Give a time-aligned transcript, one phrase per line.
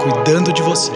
[0.00, 0.90] cuidando de você.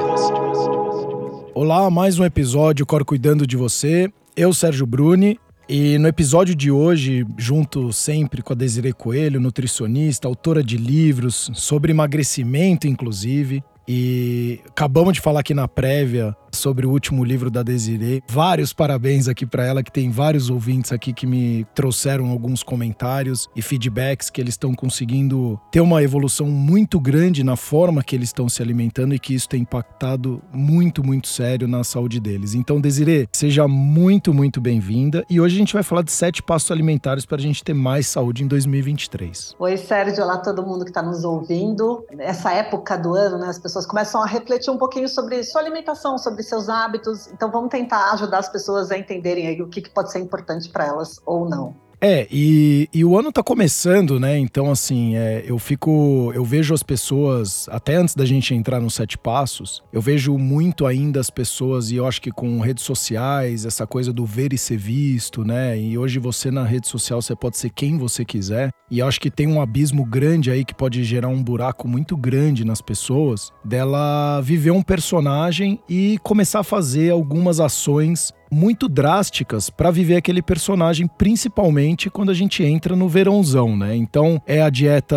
[1.54, 4.11] Olá, mais um episódio Cor Cuidando de Você.
[4.34, 5.38] Eu, Sérgio Bruni,
[5.69, 11.50] e no episódio de hoje, junto sempre com a Desiree Coelho, nutricionista, autora de livros
[11.53, 17.62] sobre emagrecimento, inclusive, e acabamos de falar aqui na prévia sobre o último livro da
[17.62, 18.23] Desiree.
[18.29, 23.48] Vários parabéns aqui para ela, que tem vários ouvintes aqui que me trouxeram alguns comentários
[23.54, 28.29] e feedbacks que eles estão conseguindo ter uma evolução muito grande na forma que eles
[28.29, 32.55] estão se alimentando e que isso tem impactado muito, muito sério na saúde deles.
[32.55, 35.25] Então, Desiree, seja muito, muito bem-vinda.
[35.28, 38.06] E hoje a gente vai falar de sete passos alimentares para a gente ter mais
[38.06, 39.56] saúde em 2023.
[39.58, 40.22] Oi, Sérgio.
[40.22, 42.05] Olá, todo mundo que está nos ouvindo.
[42.19, 46.16] Essa época do ano, né, as pessoas começam a refletir um pouquinho sobre sua alimentação,
[46.16, 47.27] sobre seus hábitos.
[47.28, 50.69] Então vamos tentar ajudar as pessoas a entenderem aí o que, que pode ser importante
[50.69, 51.83] para elas ou não.
[52.00, 54.39] É, e, e, o ano tá começando, né?
[54.39, 56.33] Então, assim, é, eu fico.
[56.34, 60.86] Eu vejo as pessoas, até antes da gente entrar nos sete passos, eu vejo muito
[60.86, 64.58] ainda as pessoas, e eu acho que com redes sociais, essa coisa do ver e
[64.58, 65.78] ser visto, né?
[65.78, 68.70] E hoje você na rede social você pode ser quem você quiser.
[68.91, 72.16] E eu acho que tem um abismo grande aí que pode gerar um buraco muito
[72.16, 79.70] grande nas pessoas dela viver um personagem e começar a fazer algumas ações muito drásticas
[79.70, 83.97] para viver aquele personagem, principalmente quando a gente entra no verãozão, né?
[83.97, 85.17] Então é a dieta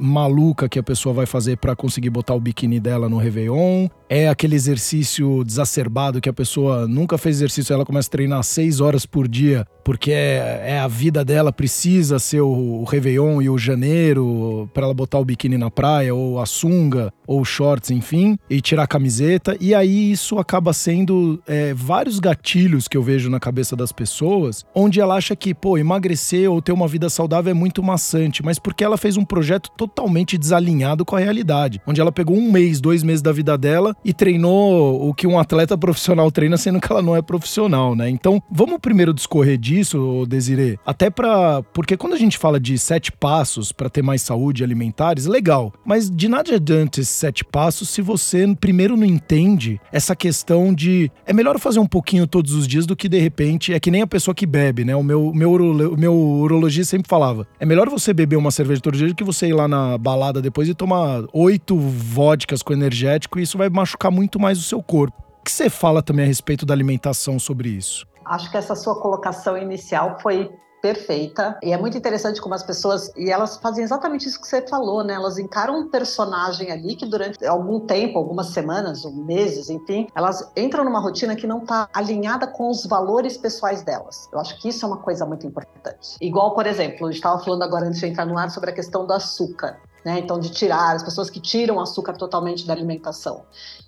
[0.00, 4.28] maluca que a pessoa vai fazer para conseguir botar o biquíni dela no Réveillon, é
[4.28, 9.06] aquele exercício desacerbado que a pessoa nunca fez exercício, ela começa a treinar seis horas
[9.06, 14.68] por dia, porque é, é a vida dela, precisa ser o, Réveillon e o janeiro
[14.74, 18.82] para ela botar o biquíni na praia, ou a sunga, ou shorts, enfim, e tirar
[18.82, 19.56] a camiseta.
[19.60, 22.41] E aí isso acaba sendo é, vários gatilhos
[22.88, 26.72] que eu vejo na cabeça das pessoas, onde ela acha que, pô, emagrecer ou ter
[26.72, 31.16] uma vida saudável é muito maçante, mas porque ela fez um projeto totalmente desalinhado com
[31.16, 35.14] a realidade, onde ela pegou um mês, dois meses da vida dela e treinou o
[35.14, 38.10] que um atleta profissional treina, sendo que ela não é profissional, né?
[38.10, 43.12] Então, vamos primeiro discorrer disso, Desirê, até para porque quando a gente fala de sete
[43.12, 48.02] passos para ter mais saúde alimentares, legal, mas de nada adianta esses sete passos se
[48.02, 52.86] você primeiro não entende essa questão de é melhor fazer um pouquinho todos os dias
[52.86, 54.96] do que de repente é que nem a pessoa que bebe, né?
[54.96, 55.52] O meu meu
[55.98, 59.48] meu urologista sempre falava, é melhor você beber uma cerveja todo dia do que você
[59.48, 64.10] ir lá na balada depois e tomar oito vodkas com energético e isso vai machucar
[64.10, 65.22] muito mais o seu corpo.
[65.40, 68.06] O que você fala também a respeito da alimentação sobre isso?
[68.24, 70.50] Acho que essa sua colocação inicial foi
[70.82, 71.56] perfeita.
[71.62, 73.10] E é muito interessante como as pessoas.
[73.16, 75.14] E elas fazem exatamente isso que você falou, né?
[75.14, 80.50] Elas encaram um personagem ali que durante algum tempo, algumas semanas, ou meses, enfim, elas
[80.56, 84.28] entram numa rotina que não está alinhada com os valores pessoais delas.
[84.32, 86.16] Eu acho que isso é uma coisa muito importante.
[86.20, 88.74] Igual, por exemplo, a gente estava falando agora antes de entrar no ar sobre a
[88.74, 89.80] questão do açúcar.
[90.04, 90.18] Né?
[90.18, 93.44] Então, de tirar, as pessoas que tiram açúcar totalmente da alimentação.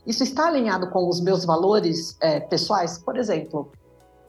[0.07, 2.99] Isso está alinhado com os meus valores é, pessoais?
[2.99, 3.73] Por exemplo,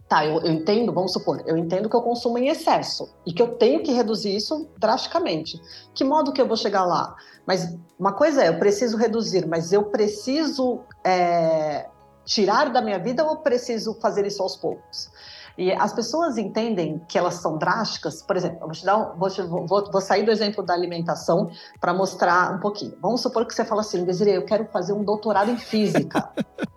[0.08, 3.42] tá, eu, eu, entendo, vamos supor, eu entendo que eu consumo em excesso e que
[3.42, 5.60] eu tenho que reduzir isso drasticamente.
[5.94, 7.16] Que modo que eu vou chegar lá?
[7.46, 11.88] Mas uma coisa é, eu preciso reduzir, mas eu preciso é,
[12.24, 15.10] tirar da minha vida ou eu preciso fazer isso aos poucos?
[15.58, 19.30] E as pessoas entendem que elas são drásticas, por exemplo, vou, te dar um, vou,
[19.30, 21.50] te, vou, vou, sair do exemplo da alimentação
[21.80, 22.94] para mostrar um pouquinho.
[23.02, 26.30] Vamos supor que você fala assim, Desiree, eu quero fazer um doutorado em física.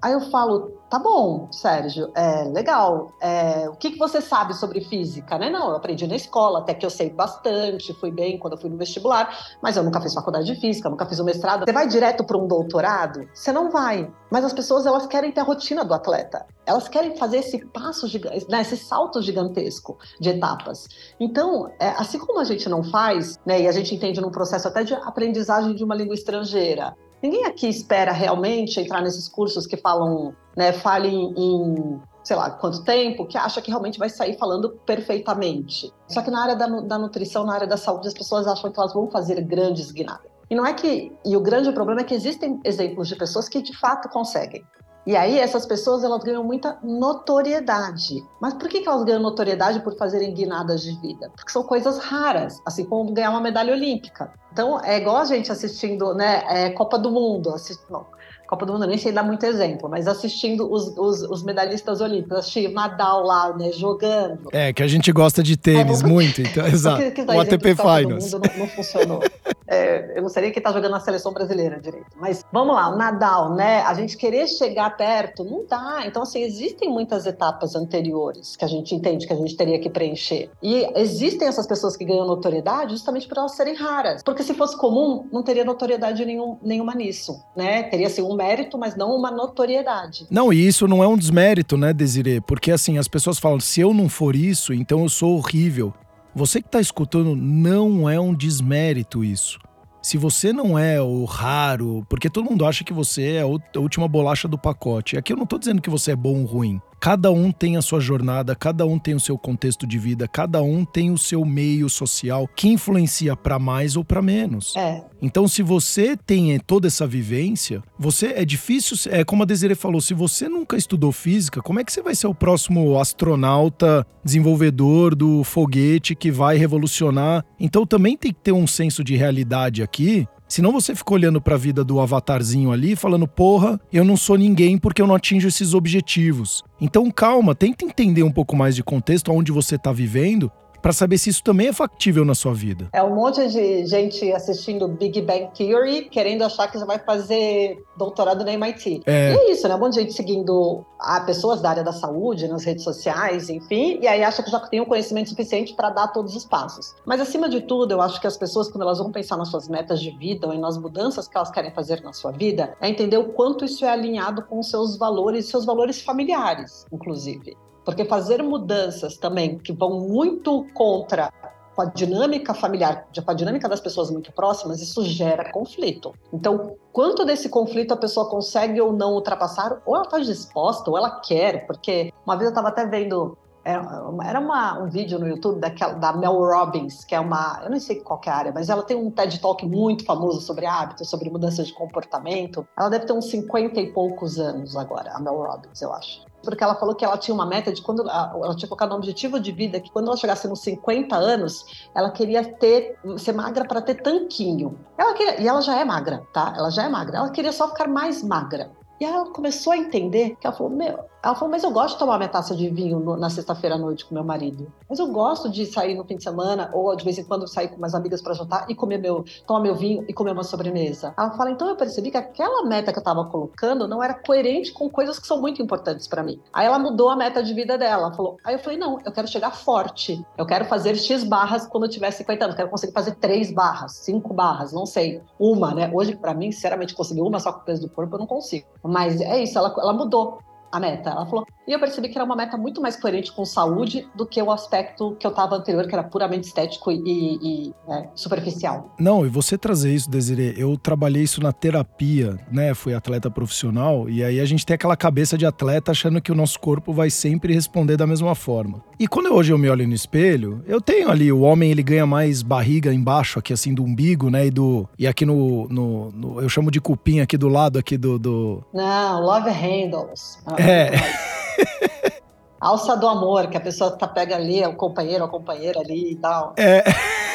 [0.00, 3.12] Aí eu falo, tá bom, Sérgio, é legal.
[3.20, 5.38] É, o que, que você sabe sobre física?
[5.38, 5.50] Né?
[5.50, 8.70] Não, eu aprendi na escola, até que eu sei bastante, fui bem quando eu fui
[8.70, 11.64] no vestibular, mas eu nunca fiz faculdade de física, nunca fiz o um mestrado.
[11.64, 13.28] Você vai direto para um doutorado?
[13.34, 14.10] Você não vai.
[14.30, 16.46] Mas as pessoas elas querem ter a rotina do atleta.
[16.64, 18.06] Elas querem fazer esse passo,
[18.48, 20.86] né, esse salto gigantesco de etapas.
[21.18, 24.68] Então, é, assim como a gente não faz, né, e a gente entende num processo
[24.68, 29.76] até de aprendizagem de uma língua estrangeira, Ninguém aqui espera realmente entrar nesses cursos que
[29.76, 34.70] falam, né, fale em, sei lá, quanto tempo, que acha que realmente vai sair falando
[34.86, 35.92] perfeitamente.
[36.06, 38.78] Só que na área da, da nutrição, na área da saúde, as pessoas acham que
[38.78, 40.30] elas vão fazer grandes guinadas.
[40.50, 41.12] E não é que.
[41.24, 44.64] E o grande problema é que existem exemplos de pessoas que de fato conseguem.
[45.08, 48.22] E aí essas pessoas elas ganham muita notoriedade.
[48.38, 51.32] Mas por que, elas ganham notoriedade por fazerem guinadas de vida?
[51.34, 54.30] Porque são coisas raras, assim como ganhar uma medalha olímpica.
[54.52, 57.54] Então é igual a gente assistindo, né, é, Copa do Mundo.
[57.88, 58.04] Não,
[58.48, 62.38] Copa do Mundo nem sei dar muito exemplo, mas assistindo os, os, os medalhistas olímpicos,
[62.38, 64.48] assisti Nadal lá, né, jogando.
[64.52, 67.02] É, que a gente gosta de tênis é, muito, então, exato.
[67.02, 68.32] Que, que o ATP Finals.
[68.32, 69.20] Não, não, funcionou.
[69.68, 72.06] é, eu não sei nem quem tá jogando na seleção brasileira direito.
[72.16, 73.82] Mas vamos lá, o Nadal, né?
[73.82, 76.04] A gente querer chegar perto, não dá.
[76.06, 79.90] Então, assim, existem muitas etapas anteriores que a gente entende que a gente teria que
[79.90, 80.48] preencher.
[80.62, 84.22] E existem essas pessoas que ganham notoriedade justamente por elas serem raras.
[84.22, 87.82] Porque se fosse comum, não teria notoriedade nenhum, nenhuma nisso, né?
[87.82, 90.26] Teria, assim, um mérito, mas não uma notoriedade.
[90.30, 92.40] Não, e isso não é um desmérito, né, Desiree?
[92.40, 95.92] Porque, assim, as pessoas falam, se eu não for isso, então eu sou horrível.
[96.34, 99.58] Você que está escutando, não é um desmérito isso.
[100.00, 103.46] Se você não é o raro, porque todo mundo acha que você é a
[103.80, 105.18] última bolacha do pacote.
[105.18, 106.80] Aqui eu não estou dizendo que você é bom ou ruim.
[107.00, 110.62] Cada um tem a sua jornada, cada um tem o seu contexto de vida, cada
[110.62, 114.74] um tem o seu meio social que influencia para mais ou para menos.
[114.76, 115.04] É.
[115.22, 120.00] Então, se você tem toda essa vivência, você é difícil, é como a Desiree falou,
[120.00, 125.14] se você nunca estudou física, como é que você vai ser o próximo astronauta desenvolvedor
[125.14, 127.44] do foguete que vai revolucionar?
[127.60, 131.56] Então, também tem que ter um senso de realidade aqui Senão você fica olhando para
[131.56, 135.46] a vida do avatarzinho ali, falando, porra, eu não sou ninguém porque eu não atinjo
[135.46, 136.64] esses objetivos.
[136.80, 140.50] Então calma, tenta entender um pouco mais de contexto, onde você está vivendo,
[140.80, 142.88] para saber se isso também é factível na sua vida.
[142.92, 147.82] É um monte de gente assistindo Big Bang Theory, querendo achar que você vai fazer
[147.96, 149.02] doutorado na MIT.
[149.06, 149.32] É.
[149.32, 149.74] E é isso, né?
[149.74, 153.98] Um monte de gente seguindo a pessoas da área da saúde, nas redes sociais, enfim,
[154.00, 156.94] e aí acha que já tem o conhecimento suficiente para dar todos os passos.
[157.06, 159.68] Mas acima de tudo, eu acho que as pessoas, quando elas vão pensar nas suas
[159.68, 163.18] metas de vida ou nas mudanças que elas querem fazer na sua vida, é entender
[163.18, 167.56] o quanto isso é alinhado com os seus valores, seus valores familiares, inclusive.
[167.88, 171.32] Porque fazer mudanças também que vão muito contra
[171.74, 176.12] a dinâmica familiar, a dinâmica das pessoas muito próximas, isso gera conflito.
[176.30, 180.98] Então, quanto desse conflito a pessoa consegue ou não ultrapassar, ou ela está disposta, ou
[180.98, 183.38] ela quer, porque uma vez eu estava até vendo
[183.70, 187.78] era uma, um vídeo no YouTube daquela, da Mel Robbins, que é uma, eu não
[187.78, 191.08] sei qual é a área, mas ela tem um TED Talk muito famoso sobre hábitos,
[191.08, 192.66] sobre mudança de comportamento.
[192.78, 196.62] Ela deve ter uns 50 e poucos anos agora, a Mel Robbins, eu acho porque
[196.62, 199.52] ela falou que ela tinha uma meta de quando ela tinha colocado um objetivo de
[199.52, 203.96] vida que quando ela chegasse nos 50 anos, ela queria ter ser magra para ter
[203.96, 204.78] tanquinho.
[204.96, 206.54] Ela queria, e ela já é magra, tá?
[206.56, 207.18] Ela já é magra.
[207.18, 208.70] Ela queria só ficar mais magra.
[209.00, 211.94] E aí ela começou a entender que ela falou: Meu, ela falou, mas eu gosto
[211.94, 214.72] de tomar minha taça de vinho no, na sexta-feira à noite com meu marido.
[214.88, 217.68] Mas eu gosto de sair no fim de semana, ou de vez em quando sair
[217.68, 221.12] com umas amigas para jantar e comer meu, tomar meu vinho e comer uma sobremesa.
[221.18, 224.72] Ela fala, então eu percebi que aquela meta que eu estava colocando não era coerente
[224.72, 226.40] com coisas que são muito importantes para mim.
[226.52, 228.04] Aí ela mudou a meta de vida dela.
[228.04, 230.24] Ela falou, aí eu falei, não, eu quero chegar forte.
[230.36, 232.54] Eu quero fazer X barras quando eu tiver 50 anos.
[232.54, 235.20] Eu quero conseguir fazer três barras, cinco barras, não sei.
[235.38, 235.90] Uma, né?
[235.92, 238.66] Hoje, para mim, sinceramente, conseguir uma só com o peso do corpo, eu não consigo.
[238.82, 240.38] Mas é isso, ela, ela mudou
[240.70, 241.10] a meta.
[241.10, 244.26] Ela falou, e eu percebi que era uma meta muito mais coerente com saúde do
[244.26, 248.94] que o aspecto que eu estava anterior, que era puramente estético e, e é, superficial.
[248.98, 252.72] Não, e você trazer isso, Desiree, eu trabalhei isso na terapia, né?
[252.74, 256.34] Fui atleta profissional, e aí a gente tem aquela cabeça de atleta achando que o
[256.34, 258.82] nosso corpo vai sempre responder da mesma forma.
[258.98, 262.06] E quando hoje eu me olho no espelho, eu tenho ali, o homem ele ganha
[262.06, 264.46] mais barriga embaixo, aqui assim, do umbigo, né?
[264.46, 264.88] E do.
[264.98, 265.68] E aqui no.
[265.68, 268.18] no, no eu chamo de cupim aqui do lado aqui do.
[268.18, 268.64] do...
[268.72, 270.38] Não, love handles.
[270.58, 270.90] É.
[272.60, 276.12] Alça do amor, que a pessoa tá, pega ali, é o companheiro, a companheira ali
[276.12, 276.54] e tal.
[276.56, 276.82] É.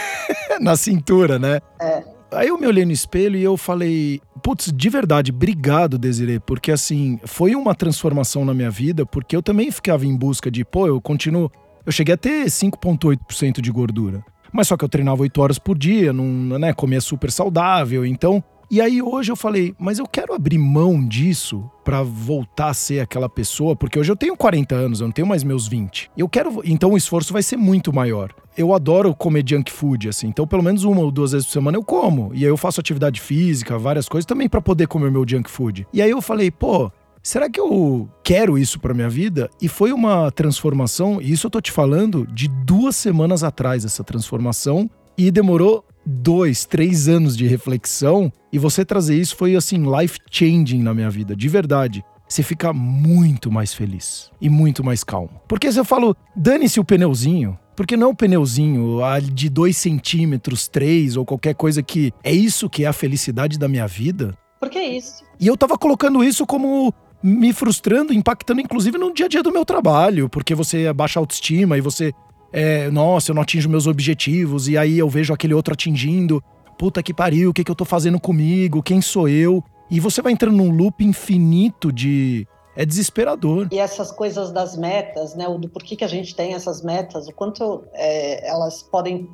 [0.59, 1.61] Na cintura, né?
[1.79, 2.03] É.
[2.31, 6.71] Aí eu me olhei no espelho e eu falei, putz, de verdade, obrigado, Desiree, porque
[6.71, 10.87] assim, foi uma transformação na minha vida, porque eu também ficava em busca de, pô,
[10.87, 11.51] eu continuo.
[11.85, 14.23] Eu cheguei a ter 5,8% de gordura.
[14.51, 18.43] Mas só que eu treinava 8 horas por dia, não, né, comia super saudável, então
[18.73, 23.01] e aí hoje eu falei, mas eu quero abrir mão disso para voltar a ser
[23.01, 26.09] aquela pessoa, porque hoje eu tenho 40 anos, eu não tenho mais meus 20.
[26.17, 28.33] Eu quero, então o esforço vai ser muito maior.
[28.57, 31.77] Eu adoro comer junk food assim, então pelo menos uma ou duas vezes por semana
[31.77, 32.31] eu como.
[32.33, 35.85] E aí eu faço atividade física, várias coisas também para poder comer meu junk food.
[35.93, 39.51] E aí eu falei, pô, será que eu quero isso para minha vida?
[39.61, 44.03] E foi uma transformação, e isso eu tô te falando de duas semanas atrás, essa
[44.03, 50.19] transformação, e demorou dois, três anos de reflexão e você trazer isso foi assim, life
[50.29, 52.03] changing na minha vida, de verdade.
[52.27, 55.41] Você fica muito mais feliz e muito mais calmo.
[55.47, 58.99] Porque se eu falo, dane-se o pneuzinho, porque não o pneuzinho
[59.31, 63.67] de dois centímetros, três ou qualquer coisa que é isso que é a felicidade da
[63.67, 64.35] minha vida.
[64.59, 65.23] Porque é isso.
[65.39, 69.51] E eu tava colocando isso como me frustrando, impactando inclusive no dia a dia do
[69.51, 72.13] meu trabalho, porque você baixa autoestima e você
[72.53, 76.41] é, nossa, eu não atinjo meus objetivos, e aí eu vejo aquele outro atingindo.
[76.77, 78.83] Puta que pariu, o que, que eu tô fazendo comigo?
[78.83, 79.63] Quem sou eu?
[79.89, 83.67] E você vai entrando num loop infinito de é desesperador.
[83.71, 85.47] E essas coisas das metas, né?
[85.47, 89.29] O do porquê que a gente tem essas metas, o quanto é, elas podem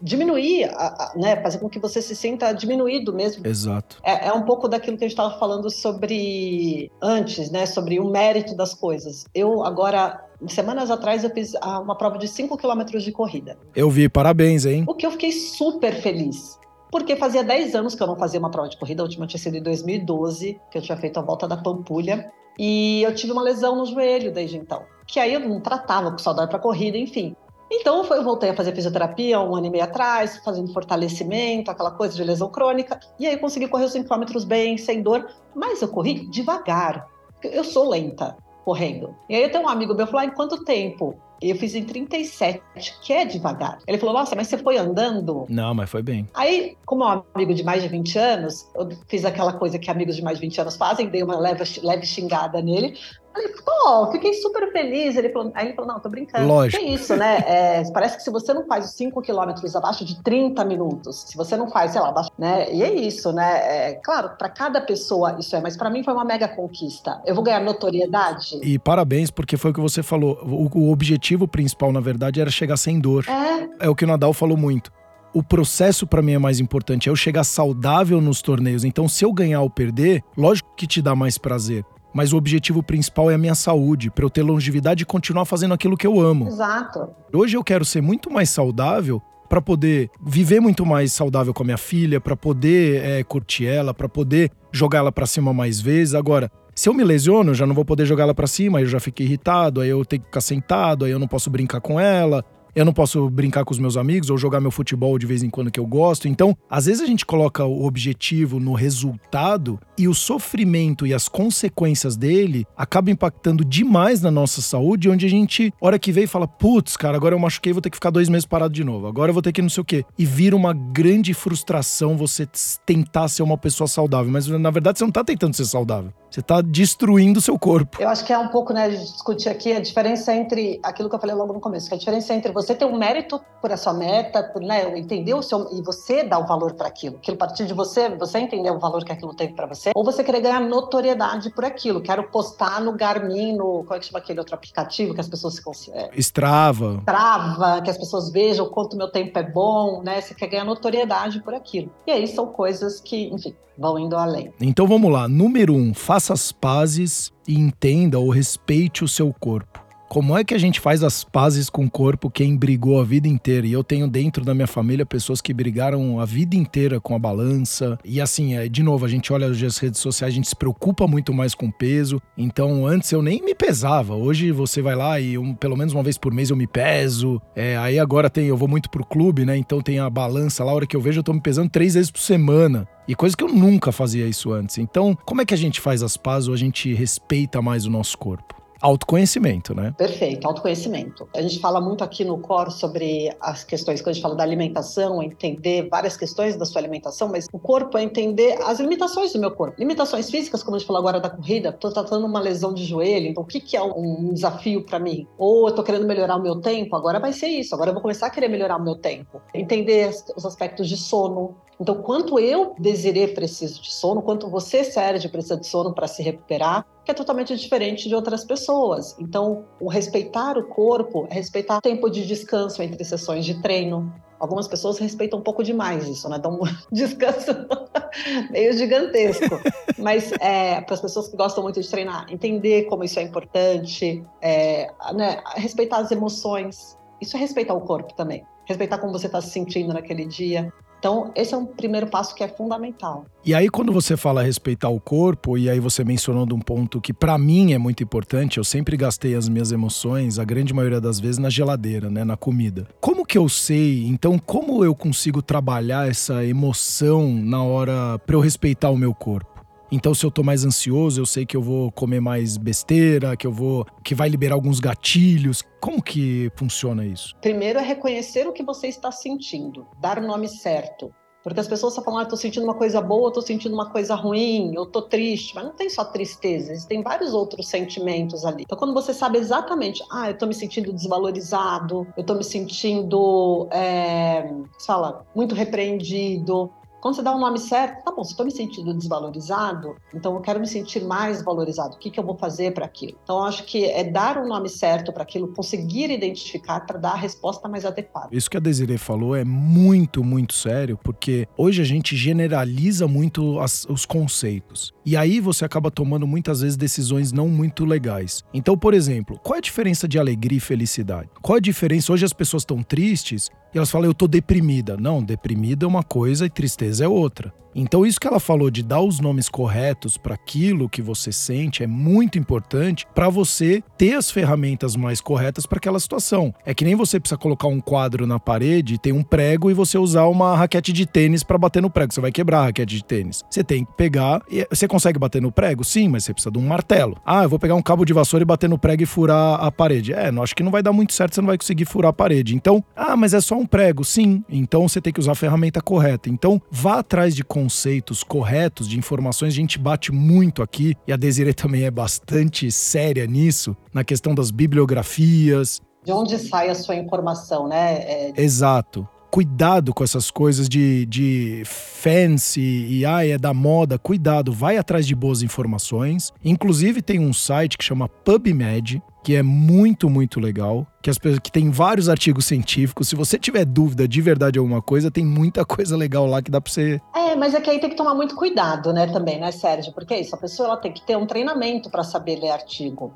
[0.00, 0.70] diminuir,
[1.16, 3.46] né, fazer com que você se sinta diminuído mesmo.
[3.46, 3.98] Exato.
[4.04, 8.10] É, é um pouco daquilo que a gente estava falando sobre antes, né, sobre o
[8.10, 9.24] mérito das coisas.
[9.34, 13.58] Eu agora semanas atrás eu fiz uma prova de 5 quilômetros de corrida.
[13.74, 14.84] Eu vi, parabéns, hein?
[14.86, 16.58] O que eu fiquei super feliz.
[16.90, 19.40] Porque fazia 10 anos que eu não fazia uma prova de corrida, a última tinha
[19.40, 22.30] sido em 2012, que eu tinha feito a volta da Pampulha.
[22.58, 24.82] E eu tive uma lesão no joelho desde então.
[25.06, 27.34] Que aí eu não tratava com saudade para corrida, enfim.
[27.70, 32.14] Então eu voltei a fazer fisioterapia um ano e meio atrás, fazendo fortalecimento, aquela coisa
[32.14, 35.80] de lesão crônica, e aí eu consegui correr os 5 km bem, sem dor, mas
[35.80, 37.08] eu corri devagar.
[37.42, 39.14] Eu sou lenta correndo.
[39.28, 41.16] E aí eu tenho um amigo meu falou: ah, em quanto tempo?
[41.40, 42.62] Eu fiz em 37,
[43.02, 43.78] que é devagar.
[43.86, 45.44] Ele falou: Nossa, mas você foi andando?
[45.48, 46.28] Não, mas foi bem.
[46.34, 49.90] Aí, como é um amigo de mais de 20 anos, eu fiz aquela coisa que
[49.90, 52.96] amigos de mais de 20 anos fazem, dei uma leve, leve xingada nele.
[53.32, 55.16] Falei, pô, fiquei super feliz.
[55.16, 56.46] Ele falou, aí ele falou, não, tô brincando.
[56.46, 56.82] Lógico.
[56.82, 57.38] Que isso, né?
[57.46, 61.36] É, parece que se você não faz os 5 quilômetros abaixo de 30 minutos, se
[61.36, 62.72] você não faz, sei lá, abaixo, né?
[62.72, 63.90] E é isso, né?
[63.90, 67.20] É, claro, para cada pessoa isso é, mas para mim foi uma mega conquista.
[67.24, 68.60] Eu vou ganhar notoriedade.
[68.62, 70.38] E parabéns, porque foi o que você falou.
[70.44, 73.24] O, o objetivo principal, na verdade, era chegar sem dor.
[73.28, 73.86] É.
[73.86, 74.90] É o que o Nadal falou muito
[75.34, 78.84] o processo para mim é mais importante, é eu chegar saudável nos torneios.
[78.84, 82.82] Então, se eu ganhar ou perder, lógico que te dá mais prazer mas o objetivo
[82.82, 86.20] principal é a minha saúde, para eu ter longevidade e continuar fazendo aquilo que eu
[86.20, 86.46] amo.
[86.46, 87.08] Exato.
[87.32, 91.66] Hoje eu quero ser muito mais saudável para poder viver muito mais saudável com a
[91.66, 96.14] minha filha, para poder é, curtir ela, para poder jogar ela para cima mais vezes.
[96.14, 98.84] Agora, se eu me lesiono, eu já não vou poder jogar ela para cima, aí
[98.84, 101.82] eu já fiquei irritado, aí eu tenho que ficar sentado, aí eu não posso brincar
[101.82, 102.42] com ela,
[102.74, 105.50] eu não posso brincar com os meus amigos ou jogar meu futebol de vez em
[105.50, 106.26] quando que eu gosto.
[106.26, 111.28] Então, às vezes a gente coloca o objetivo no resultado e o sofrimento e as
[111.28, 116.48] consequências dele acabam impactando demais na nossa saúde, onde a gente, hora que vem, fala:
[116.48, 119.30] putz, cara, agora eu machuquei, vou ter que ficar dois meses parado de novo, agora
[119.30, 120.04] eu vou ter que não sei o quê.
[120.18, 122.48] E vira uma grande frustração você
[122.86, 126.12] tentar ser uma pessoa saudável, mas na verdade você não tá tentando ser saudável.
[126.30, 127.98] Você está destruindo o seu corpo.
[128.00, 131.20] Eu acho que é um pouco, né, discutir aqui a diferença entre aquilo que eu
[131.20, 133.92] falei logo no começo, que a diferença entre você ter um mérito por a sua
[133.92, 137.38] meta, por, né, entender o seu e você dar o valor para aquilo, aquilo a
[137.38, 140.40] partir de você, você entender o valor que aquilo teve para você, ou você querer
[140.40, 142.00] ganhar notoriedade por aquilo.
[142.00, 145.54] Quero postar no Garmin, no como é que chama aquele outro aplicativo que as pessoas
[145.54, 146.10] se consideram?
[146.12, 146.98] É, Strava.
[147.00, 150.20] Strava, que as pessoas vejam o quanto meu tempo é bom, né?
[150.20, 151.90] Você quer ganhar notoriedade por aquilo.
[152.06, 154.52] E aí são coisas que, enfim, vão indo além.
[154.60, 155.28] Então vamos lá.
[155.28, 159.80] Número um, faça as pazes e entenda ou respeite o seu corpo.
[160.12, 163.26] Como é que a gente faz as pazes com o corpo quem brigou a vida
[163.26, 163.66] inteira?
[163.66, 167.18] E eu tenho dentro da minha família pessoas que brigaram a vida inteira com a
[167.18, 167.98] balança.
[168.04, 171.06] E assim, é, de novo, a gente olha as redes sociais, a gente se preocupa
[171.06, 172.20] muito mais com peso.
[172.36, 174.14] Então, antes eu nem me pesava.
[174.14, 177.40] Hoje você vai lá e pelo menos uma vez por mês eu me peso.
[177.56, 179.56] É, aí agora tem, eu vou muito pro clube, né?
[179.56, 181.94] Então tem a balança lá, a hora que eu vejo, eu tô me pesando três
[181.94, 182.86] vezes por semana.
[183.08, 184.76] E coisa que eu nunca fazia isso antes.
[184.76, 187.90] Então, como é que a gente faz as pazes ou a gente respeita mais o
[187.90, 188.60] nosso corpo?
[188.82, 189.94] Autoconhecimento, né?
[189.96, 191.28] Perfeito, autoconhecimento.
[191.34, 194.42] A gente fala muito aqui no Core sobre as questões, quando a gente fala da
[194.42, 199.38] alimentação, entender várias questões da sua alimentação, mas o corpo é entender as limitações do
[199.38, 199.78] meu corpo.
[199.78, 203.28] Limitações físicas, como a gente falou agora da corrida, estou tratando uma lesão de joelho,
[203.28, 205.26] então o que, que é um desafio para mim?
[205.38, 208.26] Ou estou querendo melhorar o meu tempo, agora vai ser isso, agora eu vou começar
[208.26, 209.40] a querer melhorar o meu tempo.
[209.54, 215.28] Entender os aspectos de sono, então, quanto eu desirei preciso de sono, quanto você, Sérgio,
[215.28, 219.16] precisa de sono para se recuperar, que é totalmente diferente de outras pessoas.
[219.18, 224.14] Então, o respeitar o corpo é respeitar o tempo de descanso entre sessões de treino.
[224.38, 226.38] Algumas pessoas respeitam um pouco demais isso, né?
[226.38, 226.60] Dão um
[226.94, 227.50] descanso
[228.52, 229.58] meio gigantesco.
[229.98, 234.24] Mas é, para as pessoas que gostam muito de treinar, entender como isso é importante,
[234.40, 235.42] é, né?
[235.56, 236.96] respeitar as emoções.
[237.20, 238.46] Isso é respeitar o corpo também.
[238.66, 240.72] Respeitar como você está se sentindo naquele dia.
[241.02, 243.26] Então, esse é um primeiro passo que é fundamental.
[243.44, 247.00] E aí, quando você fala respeitar o corpo, e aí você mencionou de um ponto
[247.00, 251.00] que para mim é muito importante, eu sempre gastei as minhas emoções, a grande maioria
[251.00, 252.86] das vezes, na geladeira, né, na comida.
[253.00, 258.40] Como que eu sei, então, como eu consigo trabalhar essa emoção na hora para eu
[258.40, 259.51] respeitar o meu corpo?
[259.92, 263.46] Então, se eu tô mais ansioso, eu sei que eu vou comer mais besteira, que
[263.46, 263.84] eu vou.
[264.02, 265.62] que vai liberar alguns gatilhos.
[265.78, 267.36] Como que funciona isso?
[267.42, 271.12] Primeiro é reconhecer o que você está sentindo, dar o nome certo.
[271.42, 274.14] Porque as pessoas só falam, ah, tô sentindo uma coisa boa, tô sentindo uma coisa
[274.14, 275.54] ruim, eu tô triste.
[275.54, 278.62] Mas não tem só tristeza, tem vários outros sentimentos ali.
[278.62, 283.66] Então, quando você sabe exatamente, ah, eu tô me sentindo desvalorizado, eu tô me sentindo,
[283.72, 284.50] é,
[284.86, 286.70] fala, muito repreendido,
[287.02, 290.36] Quando você dá o um nome certo, tá bom, se estou me sentindo desvalorizado, então
[290.36, 291.96] eu quero me sentir mais valorizado.
[291.96, 293.18] O que, que eu vou fazer para aquilo?
[293.24, 297.00] Então, eu acho que é dar o um nome certo para aquilo, conseguir identificar para
[297.00, 298.28] dar a resposta mais adequada.
[298.30, 303.58] Isso que a Desiree falou é muito, muito sério, porque hoje a gente generaliza muito
[303.58, 304.94] as, os conceitos.
[305.04, 308.44] E aí você acaba tomando muitas vezes decisões não muito legais.
[308.54, 311.28] Então, por exemplo, qual é a diferença de alegria e felicidade?
[311.42, 312.12] Qual é a diferença?
[312.12, 314.96] Hoje as pessoas estão tristes e elas falam, eu tô deprimida.
[314.96, 317.52] Não, deprimida é uma coisa e tristeza é outra.
[317.74, 321.82] Então, isso que ela falou de dar os nomes corretos para aquilo que você sente
[321.82, 326.54] é muito importante para você ter as ferramentas mais corretas para aquela situação.
[326.64, 329.98] É que nem você precisa colocar um quadro na parede, tem um prego e você
[329.98, 332.12] usar uma raquete de tênis para bater no prego.
[332.12, 333.42] Você vai quebrar a raquete de tênis.
[333.50, 334.42] Você tem que pegar.
[334.70, 335.84] Você consegue bater no prego?
[335.84, 337.16] Sim, mas você precisa de um martelo.
[337.24, 339.70] Ah, eu vou pegar um cabo de vassoura e bater no prego e furar a
[339.70, 340.12] parede.
[340.12, 342.54] É, acho que não vai dar muito certo, você não vai conseguir furar a parede.
[342.54, 344.04] Então, ah, mas é só um prego.
[344.04, 344.44] Sim.
[344.48, 346.28] Então você tem que usar a ferramenta correta.
[346.28, 349.52] Então, vá atrás de conceitos corretos, de informações.
[349.52, 354.34] A gente bate muito aqui, e a Desiree também é bastante séria nisso, na questão
[354.34, 355.80] das bibliografias.
[356.04, 357.94] De onde sai a sua informação, né?
[357.98, 358.32] É...
[358.36, 363.98] Exato cuidado com essas coisas de, de fancy e ah, é da moda.
[363.98, 366.30] Cuidado, vai atrás de boas informações.
[366.44, 371.38] Inclusive, tem um site que chama PubMed, que é muito, muito legal, que as pessoas
[371.38, 373.08] que tem vários artigos científicos.
[373.08, 376.60] Se você tiver dúvida de verdade alguma coisa, tem muita coisa legal lá que dá
[376.60, 377.00] para você.
[377.14, 379.94] É, mas é que aí tem que tomar muito cuidado, né, também, né, Sérgio?
[379.94, 383.14] Porque é isso, a pessoa ela tem que ter um treinamento para saber ler artigo.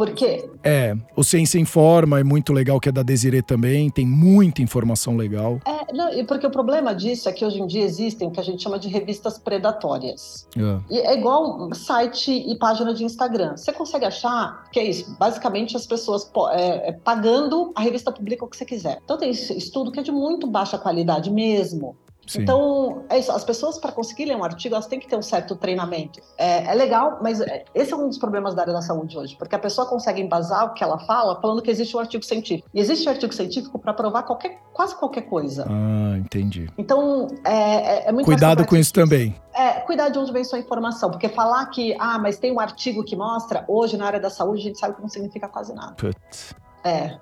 [0.00, 0.48] Por quê?
[0.64, 5.14] É, o Ciência Informa é muito legal, que é da Desiree também, tem muita informação
[5.14, 5.60] legal.
[5.66, 8.40] É, não, e porque o problema disso é que hoje em dia existem o que
[8.40, 10.48] a gente chama de revistas predatórias.
[10.56, 10.94] É.
[10.94, 13.58] E é igual site e página de Instagram.
[13.58, 18.42] Você consegue achar que é isso, basicamente as pessoas é, é, pagando, a revista publica
[18.42, 19.02] o que você quiser.
[19.04, 21.94] Então tem estudo que é de muito baixa qualidade mesmo.
[22.30, 22.42] Sim.
[22.42, 23.32] Então, é isso.
[23.32, 26.20] As pessoas, para conseguir ler um artigo, elas têm que ter um certo treinamento.
[26.38, 29.34] É, é, legal, mas é, esse é um dos problemas da área da saúde hoje,
[29.36, 32.68] porque a pessoa consegue embasar o que ela fala falando que existe um artigo científico.
[32.72, 35.66] E existe um artigo científico para provar qualquer, quase qualquer coisa.
[35.68, 36.70] Ah, entendi.
[36.78, 39.34] Então, é, é, é muito Cuidado com isso também.
[39.52, 43.02] É, cuidar de onde vem sua informação, porque falar que, ah, mas tem um artigo
[43.02, 45.94] que mostra, hoje na área da saúde a gente sabe que não significa quase nada.
[45.94, 46.54] Putz.
[46.84, 47.16] É.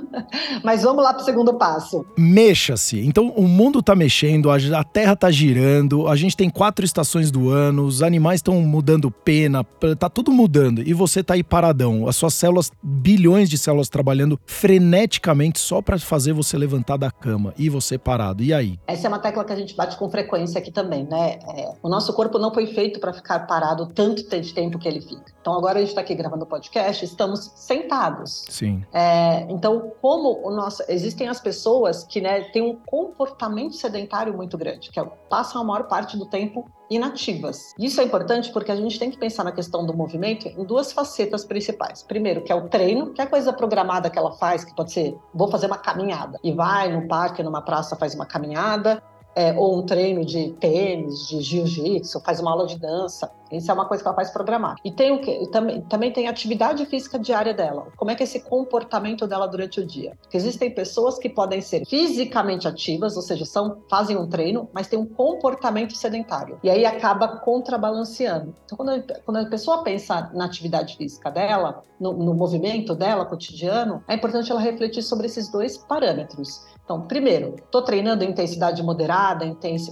[0.64, 2.04] Mas vamos lá para o segundo passo.
[2.16, 3.00] Mexa-se.
[3.00, 7.50] Então, o mundo está mexendo, a Terra está girando, a gente tem quatro estações do
[7.50, 9.64] ano, os animais estão mudando pena,
[9.98, 10.80] tá tudo mudando.
[10.80, 12.08] E você está aí paradão.
[12.08, 17.52] As suas células, bilhões de células trabalhando freneticamente só para fazer você levantar da cama.
[17.58, 18.42] E você parado.
[18.42, 18.78] E aí?
[18.86, 21.38] Essa é uma tecla que a gente bate com frequência aqui também, né?
[21.56, 25.24] É, o nosso corpo não foi feito para ficar parado tanto tempo que ele fica.
[25.40, 28.44] Então, agora a gente está aqui gravando o podcast, estamos sentados.
[28.48, 28.82] Sim.
[28.94, 34.56] É, então, como o nosso, existem as pessoas que né, têm um comportamento sedentário muito
[34.56, 37.74] grande, que é, passam a maior parte do tempo inativas.
[37.76, 40.92] Isso é importante porque a gente tem que pensar na questão do movimento em duas
[40.92, 42.04] facetas principais.
[42.04, 44.92] Primeiro, que é o treino, que é a coisa programada que ela faz, que pode
[44.92, 49.02] ser, vou fazer uma caminhada, e vai no parque, numa praça, faz uma caminhada,
[49.34, 53.30] é, ou um treino de tênis, de jiu-jitsu, faz uma aula de dança.
[53.50, 54.76] Isso é uma coisa que ela faz programar.
[54.84, 57.88] E tem o que também, também tem a atividade física diária dela.
[57.96, 60.16] Como é que é esse comportamento dela durante o dia?
[60.22, 64.88] Porque existem pessoas que podem ser fisicamente ativas, ou seja, são fazem um treino, mas
[64.88, 66.58] tem um comportamento sedentário.
[66.62, 68.54] E aí acaba contrabalanceando.
[68.64, 73.24] Então, quando a, quando a pessoa pensa na atividade física dela, no, no movimento dela
[73.24, 76.64] cotidiano, é importante ela refletir sobre esses dois parâmetros.
[76.84, 79.44] Então, primeiro, estou treinando intensidade moderada,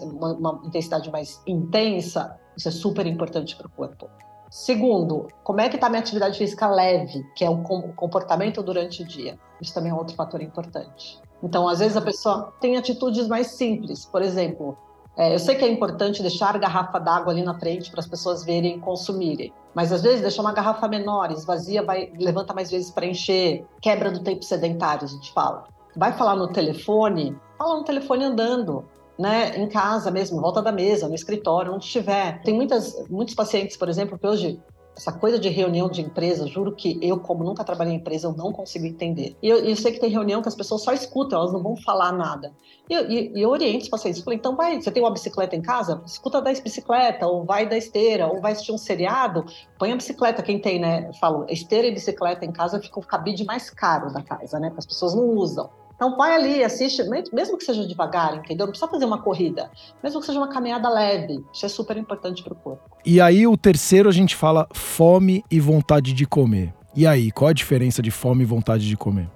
[0.05, 4.11] uma, intensidade mais intensa, isso é super importante para o corpo.
[4.51, 7.63] Segundo, como é que está minha atividade física leve, que é o
[7.95, 9.39] comportamento durante o dia?
[9.61, 11.19] Isso também é outro fator importante.
[11.43, 14.77] Então, às vezes a pessoa tem atitudes mais simples, por exemplo,
[15.17, 18.07] é, eu sei que é importante deixar a garrafa d'água ali na frente para as
[18.07, 22.71] pessoas verem e consumirem, mas às vezes deixar uma garrafa menor, esvazia, vai, levanta mais
[22.71, 25.65] vezes para encher, quebra do tempo sedentário, a gente fala.
[25.97, 28.85] Vai falar no telefone, fala no telefone andando
[29.19, 32.43] né, em casa mesmo, volta da mesa, no escritório, onde estiver.
[32.43, 34.61] Tem muitas, muitos pacientes, por exemplo, que hoje
[34.97, 38.33] essa coisa de reunião de empresa, juro que eu, como nunca trabalhei em empresa, eu
[38.35, 39.37] não consigo entender.
[39.43, 41.77] E eu, eu sei que tem reunião que as pessoas só escutam, elas não vão
[41.77, 42.53] falar nada.
[42.91, 43.03] E eu,
[43.35, 46.03] eu oriento os pacientes, falei, então vai, você tem uma bicicleta em casa?
[46.05, 49.47] Escuta da bicicleta, ou vai da esteira, ou vai assistir um seriado,
[49.79, 53.45] põe a bicicleta, quem tem, né, falo, esteira e bicicleta em casa fica o cabide
[53.45, 55.71] mais caro da casa, né, porque as pessoas não usam.
[56.03, 57.01] Então vai ali, assiste,
[57.33, 58.67] mesmo que seja devagar, entendeu?
[58.67, 59.71] Não precisa fazer uma corrida,
[60.03, 61.45] mesmo que seja uma caminhada leve.
[61.53, 62.83] Isso é super importante para o corpo.
[63.07, 66.75] E aí o terceiro a gente fala fome e vontade de comer.
[66.97, 69.31] E aí, qual a diferença de fome e vontade de comer?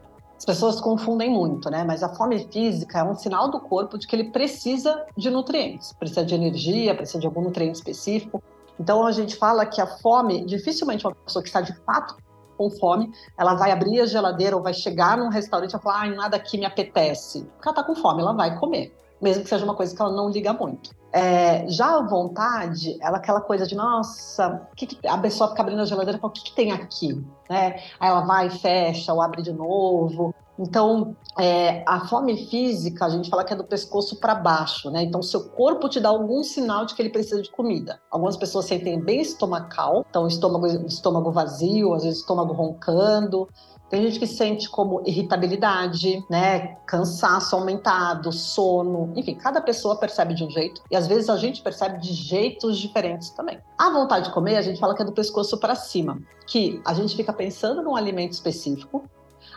[0.44, 1.84] pessoas confundem muito, né?
[1.84, 5.92] Mas a fome física é um sinal do corpo de que ele precisa de nutrientes,
[5.92, 8.42] precisa de energia, precisa de algum nutriente específico.
[8.78, 12.16] Então a gente fala que a fome, dificilmente uma pessoa que está de fato
[12.56, 16.08] com fome, ela vai abrir a geladeira ou vai chegar num restaurante e falar, ah,
[16.08, 17.42] nada aqui me apetece.
[17.42, 20.12] Porque ela está com fome, ela vai comer, mesmo que seja uma coisa que ela
[20.12, 20.90] não liga muito.
[21.12, 25.80] É, já a vontade, ela aquela coisa de, nossa, que que, a pessoa fica abrindo
[25.80, 27.14] a geladeira e fala, o que, que tem aqui?
[27.48, 27.80] Né?
[27.98, 30.34] Aí ela vai, fecha, ou abre de novo.
[30.58, 35.02] Então, é, a fome física, a gente fala que é do pescoço para baixo, né?
[35.02, 38.00] Então, seu corpo te dá algum sinal de que ele precisa de comida.
[38.10, 43.48] Algumas pessoas sentem bem estomacal, então estômago, estômago vazio, às vezes estômago roncando.
[43.88, 50.42] Tem gente que sente como irritabilidade, né, cansaço aumentado, sono, enfim, cada pessoa percebe de
[50.42, 53.60] um jeito e às vezes a gente percebe de jeitos diferentes também.
[53.78, 56.92] A vontade de comer, a gente fala que é do pescoço para cima, que a
[56.94, 59.04] gente fica pensando num alimento específico,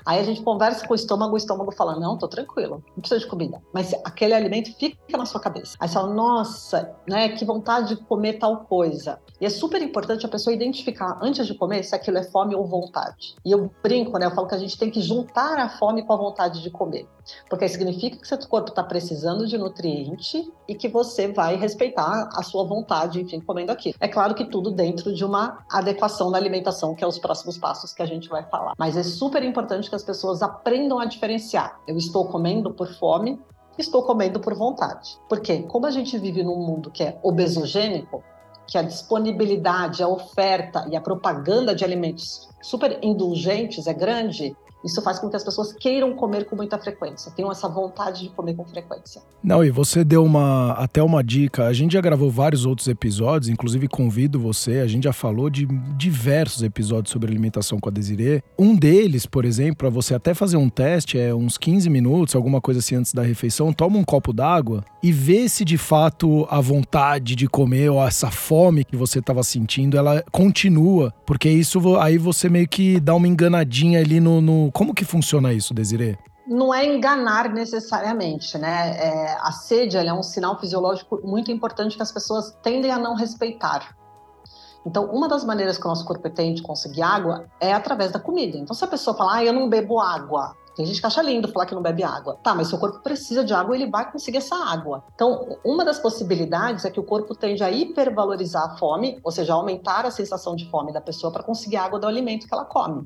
[0.05, 3.19] Aí a gente conversa com o estômago, o estômago fala: Não, tô tranquilo, não precisa
[3.19, 3.61] de comida.
[3.73, 5.77] Mas aquele alimento fica na sua cabeça.
[5.79, 9.19] Aí você fala: Nossa, né, que vontade de comer tal coisa.
[9.39, 12.65] E é super importante a pessoa identificar antes de comer se aquilo é fome ou
[12.65, 13.35] vontade.
[13.45, 14.25] E eu brinco, né?
[14.25, 17.07] Eu falo que a gente tem que juntar a fome com a vontade de comer.
[17.49, 22.29] Porque aí significa que seu corpo está precisando de nutriente e que você vai respeitar
[22.33, 23.95] a sua vontade, enfim, comendo aquilo.
[23.99, 27.93] É claro que tudo dentro de uma adequação da alimentação, que é os próximos passos
[27.93, 28.73] que a gente vai falar.
[28.77, 31.79] Mas é super importante que as pessoas aprendam a diferenciar.
[31.87, 33.39] Eu estou comendo por fome,
[33.77, 35.19] estou comendo por vontade.
[35.27, 38.23] Porque como a gente vive num mundo que é obesogênico,
[38.67, 45.01] que a disponibilidade, a oferta e a propaganda de alimentos super indulgentes é grande, isso
[45.01, 48.55] faz com que as pessoas queiram comer com muita frequência, tenham essa vontade de comer
[48.55, 49.21] com frequência.
[49.43, 51.65] Não, e você deu uma até uma dica.
[51.65, 54.79] A gente já gravou vários outros episódios, inclusive convido você.
[54.79, 55.65] A gente já falou de
[55.97, 58.41] diversos episódios sobre alimentação com a Desirê.
[58.57, 62.61] Um deles, por exemplo, para você até fazer um teste, é uns 15 minutos, alguma
[62.61, 66.59] coisa assim antes da refeição, toma um copo d'água e vê se de fato a
[66.61, 72.17] vontade de comer ou essa fome que você estava sentindo, ela continua, porque isso aí
[72.17, 76.17] você meio que dá uma enganadinha ali no, no como que funciona isso, Desirê?
[76.47, 78.97] Não é enganar necessariamente, né?
[78.97, 83.15] É, a sede é um sinal fisiológico muito importante que as pessoas tendem a não
[83.15, 83.95] respeitar.
[84.85, 88.19] Então, uma das maneiras que o nosso corpo tem de conseguir água é através da
[88.19, 88.57] comida.
[88.57, 91.51] Então, se a pessoa falar, ah, eu não bebo água, tem gente que acha lindo
[91.51, 92.37] falar que não bebe água.
[92.41, 95.03] Tá, mas seu corpo precisa de água ele vai conseguir essa água.
[95.13, 99.53] Então, uma das possibilidades é que o corpo tende a hipervalorizar a fome, ou seja,
[99.53, 103.05] aumentar a sensação de fome da pessoa para conseguir água do alimento que ela come.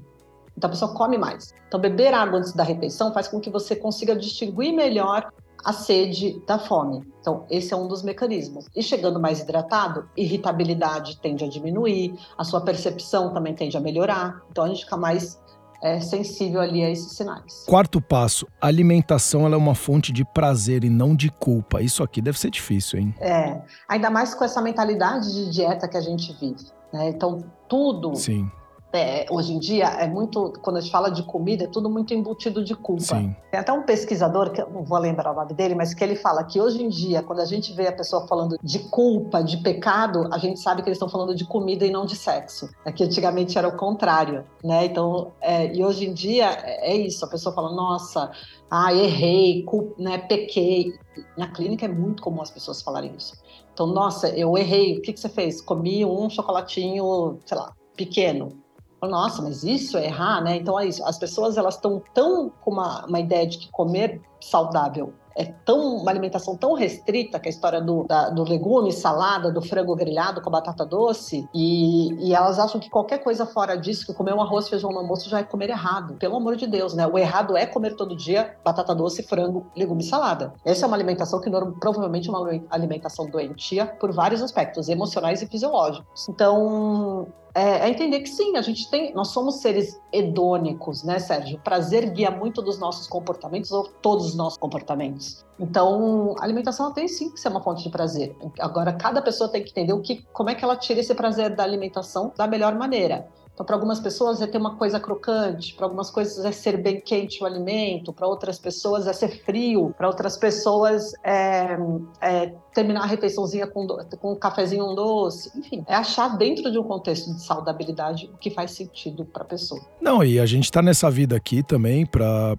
[0.58, 1.54] Então a pessoa come mais.
[1.68, 5.32] Então beber água antes da refeição faz com que você consiga distinguir melhor
[5.64, 7.02] a sede da fome.
[7.22, 8.66] Então, esse é um dos mecanismos.
[8.76, 14.42] E chegando mais hidratado, irritabilidade tende a diminuir, a sua percepção também tende a melhorar.
[14.52, 15.40] Então, a gente fica mais
[15.82, 17.66] é, sensível ali a esses sinais.
[17.66, 21.82] Quarto passo: alimentação ela é uma fonte de prazer e não de culpa.
[21.82, 23.16] Isso aqui deve ser difícil, hein?
[23.20, 26.66] É, ainda mais com essa mentalidade de dieta que a gente vive.
[26.92, 27.10] Né?
[27.10, 28.50] Então, tudo Sim
[28.94, 32.14] é, hoje em dia é muito, quando a gente fala de comida, é tudo muito
[32.14, 33.02] embutido de culpa.
[33.02, 33.36] Sim.
[33.50, 36.16] Tem até um pesquisador, que eu não vou lembrar o nome dele, mas que ele
[36.16, 39.58] fala que hoje em dia, quando a gente vê a pessoa falando de culpa, de
[39.58, 42.70] pecado, a gente sabe que eles estão falando de comida e não de sexo.
[42.86, 44.86] É que antigamente era o contrário, né?
[44.86, 48.32] Então, é, e hoje em dia é, é isso, a pessoa fala, nossa,
[48.70, 49.66] ah, errei,
[49.98, 50.94] né, pequei.
[51.36, 53.34] Na clínica é muito comum as pessoas falarem isso.
[53.74, 55.62] Então, nossa, eu errei, o que, que você fez?
[55.62, 58.63] Comi um chocolatinho, sei lá, pequeno
[59.08, 60.58] nossa, mas isso é errar, né?
[60.58, 61.04] Então é isso.
[61.06, 65.98] As pessoas elas estão tão com uma, uma ideia de que comer saudável é tão
[65.98, 70.42] uma alimentação tão restrita que a história do, da, do legume, salada, do frango grelhado
[70.42, 74.34] com a batata doce e, e, elas acham que qualquer coisa fora disso, que comer
[74.34, 76.16] um arroz, feijão no almoço já é comer errado.
[76.16, 77.08] Pelo amor de Deus, né?
[77.08, 80.54] O errado é comer todo dia batata doce, frango, legume salada.
[80.64, 85.48] Essa é uma alimentação que provavelmente é uma alimentação doentia por vários aspectos, emocionais e
[85.48, 86.28] fisiológicos.
[86.30, 91.58] Então, é, é, entender que sim, a gente tem, nós somos seres hedônicos, né, Sérgio?
[91.58, 95.46] O prazer guia muito dos nossos comportamentos ou todos os nossos comportamentos.
[95.60, 98.36] Então, a alimentação tem sim que ser uma fonte de prazer.
[98.60, 101.56] Agora, cada pessoa tem que entender o que, como é que ela tira esse prazer
[101.56, 103.28] da alimentação da melhor maneira.
[103.54, 107.00] Então, para algumas pessoas é ter uma coisa crocante, para algumas coisas é ser bem
[107.00, 111.78] quente o alimento, para outras pessoas é ser frio, para outras pessoas é,
[112.20, 113.86] é, terminar a refeiçãozinha com,
[114.20, 115.52] com um cafezinho doce.
[115.56, 119.46] Enfim, é achar dentro de um contexto de saudabilidade o que faz sentido para a
[119.46, 119.82] pessoa.
[120.02, 122.58] Não, e a gente está nessa vida aqui também para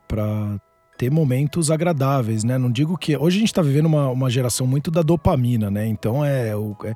[0.97, 2.57] ter momentos agradáveis, né?
[2.57, 3.17] Não digo que.
[3.17, 5.87] Hoje a gente está vivendo uma, uma geração muito da dopamina, né?
[5.87, 6.95] Então é, é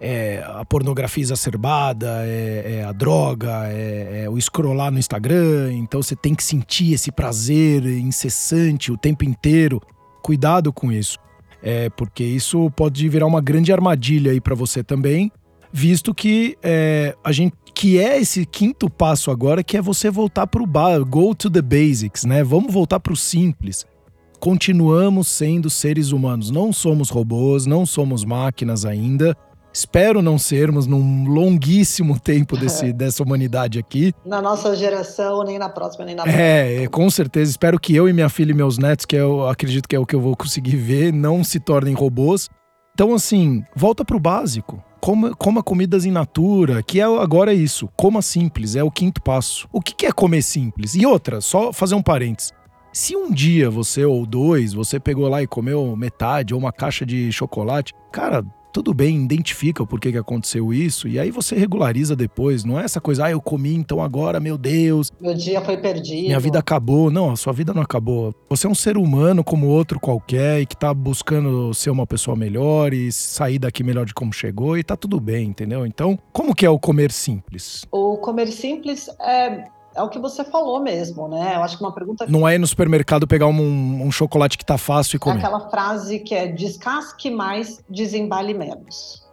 [0.00, 5.72] é a pornografia exacerbada, é, é a droga, é, é, o scrollar no Instagram.
[5.72, 9.80] Então você tem que sentir esse prazer incessante o tempo inteiro.
[10.22, 11.18] Cuidado com isso,
[11.62, 15.32] é porque isso pode virar uma grande armadilha aí para você também,
[15.72, 20.48] visto que é, a gente que é esse quinto passo agora, que é você voltar
[20.48, 22.42] para o bar, go to the basics, né?
[22.42, 23.86] Vamos voltar para o simples.
[24.40, 29.36] Continuamos sendo seres humanos, não somos robôs, não somos máquinas ainda.
[29.72, 34.12] Espero não sermos num longuíssimo tempo desse, dessa humanidade aqui.
[34.24, 36.42] Na nossa geração, nem na próxima, nem na próxima.
[36.42, 37.50] É, com certeza.
[37.50, 40.06] Espero que eu e minha filha e meus netos, que eu acredito que é o
[40.06, 42.48] que eu vou conseguir ver, não se tornem robôs.
[42.94, 44.82] Então, assim, volta pro básico.
[45.00, 47.88] Coma, coma comidas in natura, que é agora é isso.
[47.96, 49.68] Coma simples, é o quinto passo.
[49.72, 50.94] O que, que é comer simples?
[50.94, 52.52] E outra, só fazer um parênteses.
[52.92, 57.06] Se um dia você ou dois, você pegou lá e comeu metade ou uma caixa
[57.06, 62.14] de chocolate, cara, tudo bem, identifica o porquê que aconteceu isso e aí você regulariza
[62.14, 62.64] depois.
[62.64, 65.10] Não é essa coisa, ah, eu comi, então agora, meu Deus.
[65.20, 66.26] Meu dia foi perdido.
[66.26, 67.10] Minha vida acabou.
[67.10, 68.34] Não, a sua vida não acabou.
[68.48, 72.36] Você é um ser humano como outro qualquer e que tá buscando ser uma pessoa
[72.36, 75.86] melhor e sair daqui melhor de como chegou e tá tudo bem, entendeu?
[75.86, 77.84] Então, como que é o comer simples?
[77.90, 79.64] O comer simples é
[79.98, 81.56] é o que você falou mesmo, né?
[81.56, 82.24] Eu acho que uma pergunta.
[82.28, 85.36] Não é ir no supermercado pegar um, um chocolate que tá fácil e comer.
[85.36, 89.26] É aquela frase que é descasque mais, desembale menos.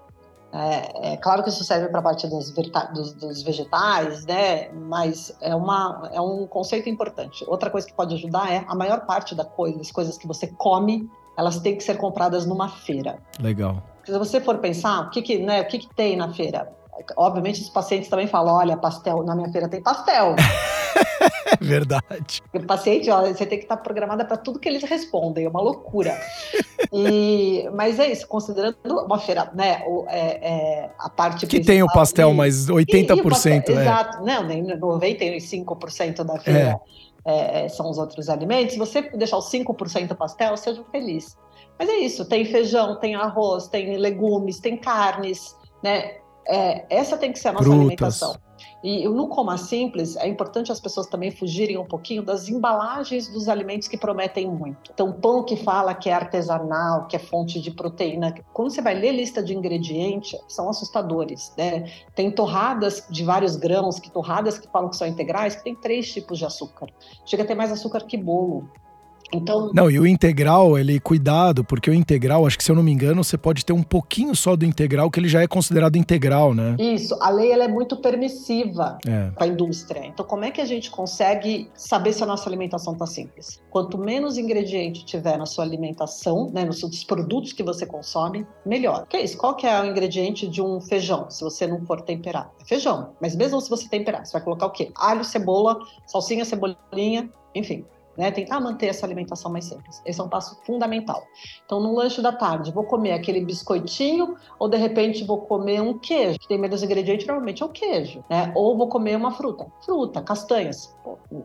[0.51, 4.69] É, é claro que isso serve para a parte dos, dos, dos, vegetais, né?
[4.69, 7.43] Mas é, uma, é um conceito importante.
[7.47, 10.47] Outra coisa que pode ajudar é a maior parte da coisa, das coisas que você
[10.47, 13.19] come, elas têm que ser compradas numa feira.
[13.39, 13.83] Legal.
[14.05, 16.71] Se você for pensar, o que, que, né, o que, que tem na feira?
[17.17, 20.35] Obviamente os pacientes também falam, olha, pastel, na minha feira tem pastel.
[21.45, 22.41] é verdade.
[22.53, 25.61] O paciente, ó, você tem que estar programada para tudo que eles respondem, é uma
[25.61, 26.17] loucura.
[26.91, 31.83] E, mas é isso, considerando uma feira, né, o, é, é, a parte Que tem
[31.83, 33.09] o pastel, e, mas 80%.
[33.09, 33.81] E, e pastel, é.
[33.81, 36.79] Exato, não, nem 95% da feira
[37.25, 37.65] é.
[37.65, 37.69] é.
[37.69, 38.73] são os outros alimentos.
[38.73, 41.37] Se você deixar os 5% pastel, seja feliz.
[41.77, 46.19] Mas é isso, tem feijão, tem arroz, tem legumes, tem carnes, né?
[46.47, 47.79] É, essa tem que ser a nossa Frutas.
[47.79, 48.35] alimentação.
[48.83, 53.49] E no Coma Simples, é importante as pessoas também fugirem um pouquinho das embalagens dos
[53.49, 54.91] alimentos que prometem muito.
[54.93, 58.33] Então, pão que fala que é artesanal, que é fonte de proteína.
[58.53, 61.91] Quando você vai ler lista de ingredientes, são assustadores, né?
[62.13, 66.11] Tem torradas de vários grãos, que torradas que falam que são integrais, que tem três
[66.13, 66.87] tipos de açúcar.
[67.25, 68.69] Chega a ter mais açúcar que bolo.
[69.33, 69.71] Então...
[69.73, 72.91] Não, e o integral, ele cuidado, porque o integral, acho que se eu não me
[72.91, 76.53] engano, você pode ter um pouquinho só do integral, que ele já é considerado integral,
[76.53, 76.75] né?
[76.79, 79.29] Isso, a lei ela é muito permissiva é.
[79.31, 80.05] para a indústria.
[80.05, 83.61] Então, como é que a gente consegue saber se a nossa alimentação está simples?
[83.69, 89.05] Quanto menos ingrediente tiver na sua alimentação, né, nos seus produtos que você consome, melhor.
[89.07, 89.37] Que é isso?
[89.37, 92.51] Qual que é o ingrediente de um feijão, se você não for temperar?
[92.61, 93.11] É feijão.
[93.21, 94.91] Mas mesmo se você temperar, você vai colocar o quê?
[94.95, 97.85] Alho, cebola, salsinha, cebolinha, enfim,
[98.17, 98.31] né?
[98.31, 100.01] Tentar manter essa alimentação mais simples.
[100.05, 101.23] Esse é um passo fundamental.
[101.65, 105.97] Então, no lanche da tarde, vou comer aquele biscoitinho ou de repente vou comer um
[105.97, 108.51] queijo, que tem menos ingredientes, normalmente é o queijo, né?
[108.55, 110.95] Ou vou comer uma fruta, fruta, castanhas,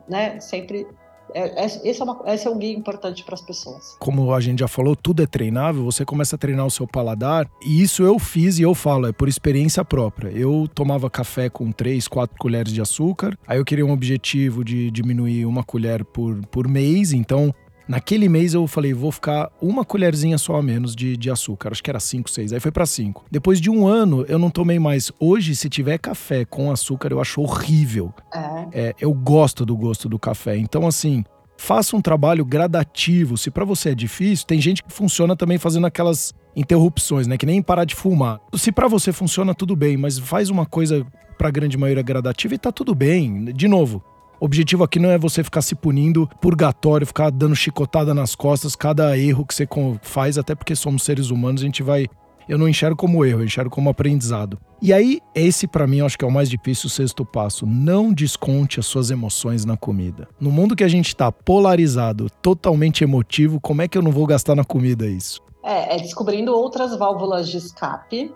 [0.07, 0.39] né?
[0.39, 0.87] Sempre
[1.33, 3.95] é, é, esse, é uma, esse é um guia importante para as pessoas.
[3.99, 7.49] Como a gente já falou, tudo é treinável, você começa a treinar o seu paladar.
[7.65, 10.29] E isso eu fiz e eu falo, é por experiência própria.
[10.29, 13.37] Eu tomava café com três, quatro colheres de açúcar.
[13.47, 17.13] Aí eu queria um objetivo de diminuir uma colher por, por mês.
[17.13, 17.53] Então,
[17.87, 21.71] Naquele mês eu falei, vou ficar uma colherzinha só a menos de, de açúcar.
[21.71, 22.53] Acho que era 5, 6.
[22.53, 23.25] Aí foi para 5.
[23.29, 25.11] Depois de um ano, eu não tomei mais.
[25.19, 28.13] Hoje, se tiver café com açúcar, eu acho horrível.
[28.33, 28.67] É.
[28.73, 30.57] é eu gosto do gosto do café.
[30.57, 31.23] Então, assim,
[31.57, 33.37] faça um trabalho gradativo.
[33.37, 37.37] Se para você é difícil, tem gente que funciona também fazendo aquelas interrupções, né?
[37.37, 38.39] Que nem parar de fumar.
[38.55, 41.05] Se para você funciona, tudo bem, mas faz uma coisa
[41.37, 43.45] pra grande maioria gradativa e tá tudo bem.
[43.45, 44.03] De novo,
[44.41, 48.75] o objetivo aqui não é você ficar se punindo purgatório, ficar dando chicotada nas costas
[48.75, 49.67] cada erro que você
[50.01, 52.07] faz, até porque somos seres humanos, a gente vai.
[52.49, 54.57] Eu não enxergo como erro, eu enxergo como aprendizado.
[54.81, 57.67] E aí, esse para mim acho que é o mais difícil, o sexto passo.
[57.67, 60.27] Não desconte as suas emoções na comida.
[60.39, 64.25] No mundo que a gente tá polarizado, totalmente emotivo, como é que eu não vou
[64.25, 65.39] gastar na comida isso?
[65.63, 68.33] É, é descobrindo outras válvulas de escape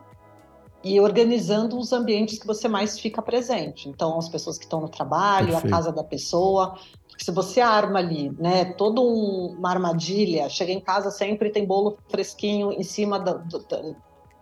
[0.86, 3.89] e organizando os ambientes que você mais fica presente.
[3.89, 5.67] Então, as pessoas que estão no trabalho, Perfeito.
[5.67, 6.78] a casa da pessoa.
[7.17, 11.98] Se você arma ali, né, toda um, uma armadilha, chega em casa sempre tem bolo
[12.08, 13.34] fresquinho em cima da,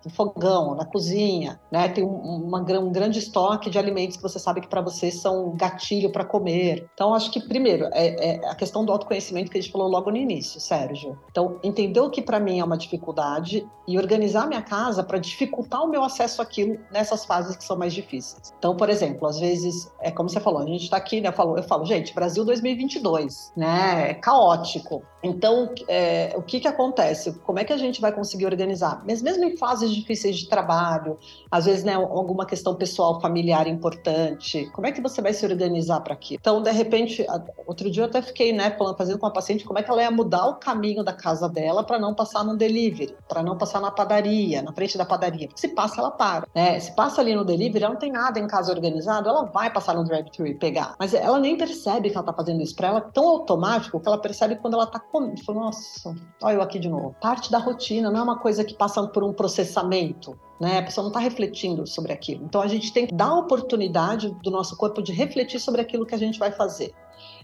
[0.06, 1.88] no fogão, na cozinha, né?
[1.89, 5.56] Tem um, uma, um grande estoque de alimentos que você sabe que para você são
[5.56, 6.89] gatilho para comer.
[6.94, 10.12] Então, acho que, primeiro, é, é, a questão do autoconhecimento que a gente falou logo
[10.12, 11.18] no início, Sérgio.
[11.32, 15.84] Então, entender o que para mim é uma dificuldade e organizar minha casa para dificultar
[15.84, 18.54] o meu acesso àquilo nessas fases que são mais difíceis.
[18.58, 21.30] Então, por exemplo, às vezes, é como você falou, a gente está aqui, né?
[21.30, 24.12] Eu falo, eu falo, gente, Brasil 2022, né?
[24.12, 25.04] É caótico.
[25.24, 27.34] Então, é, o que que acontece?
[27.40, 29.02] Como é que a gente vai conseguir organizar?
[29.08, 31.18] Mas mesmo em fases difíceis de trabalho,
[31.50, 36.02] às vezes, né, alguma questão pessoal, familiar importante, como é que você vai se organizar
[36.02, 36.40] para aquilo?
[36.42, 37.26] Então, de repente,
[37.66, 40.12] outro dia eu até fiquei, né, fazendo com a paciente como é que ela ia
[40.12, 43.92] mudar o caminho da casa dela para não passar no delivery, para não passar na
[43.92, 45.48] padaria, na frente da padaria.
[45.48, 46.80] Porque se passa, ela para, né?
[46.80, 49.96] Se passa ali no delivery, ela não tem nada em casa organizado, ela vai passar
[49.96, 50.96] no drive-thru e pegar.
[51.00, 52.76] Mas ela nem percebe que ela tá fazendo isso.
[52.76, 55.36] Para ela é tão automático que ela percebe quando ela tá comendo.
[55.54, 57.15] Nossa, olha eu aqui de novo.
[57.21, 60.38] Parte da rotina, não é uma coisa que passa por um processamento.
[60.60, 60.80] Né?
[60.80, 62.43] A pessoa não está refletindo sobre aquilo.
[62.45, 66.06] Então a gente tem que dar a oportunidade do nosso corpo de refletir sobre aquilo
[66.06, 66.91] que a gente vai fazer.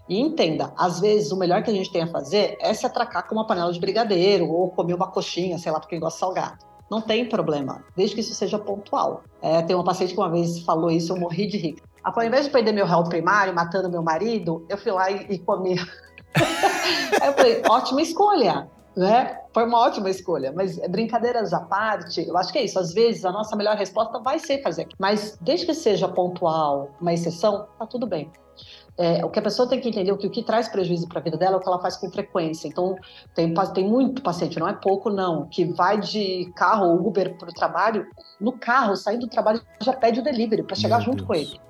[0.08, 3.28] E entenda, às vezes o melhor que a gente tem a fazer é se atracar
[3.28, 6.58] com uma panela de brigadeiro ou comer uma coxinha, sei lá, porque gosta salgado.
[6.90, 9.22] Não tem problema, desde que isso seja pontual.
[9.40, 11.76] É, tem uma paciente que uma vez falou isso, eu morri de rir.
[12.02, 15.26] Falou, ao invés de perder meu réu primário, matando meu marido, eu fui lá e,
[15.30, 15.76] e comi.
[17.20, 19.40] Aí eu falei, ótima escolha, né?
[19.52, 22.78] Foi uma ótima escolha, mas brincadeiras à parte, eu acho que é isso.
[22.78, 27.12] Às vezes a nossa melhor resposta vai ser fazer, mas desde que seja pontual, uma
[27.12, 28.30] exceção, tá tudo bem.
[28.98, 31.20] É, o que a pessoa tem que entender, o que, o que traz prejuízo para
[31.20, 32.68] a vida dela é o que ela faz com frequência.
[32.68, 32.96] Então,
[33.34, 37.48] tem, tem muito paciente, não é pouco não, que vai de carro ou Uber para
[37.48, 38.06] o trabalho,
[38.38, 41.26] no carro, saindo do trabalho, já pede o delivery para chegar Meu junto Deus.
[41.26, 41.69] com ele.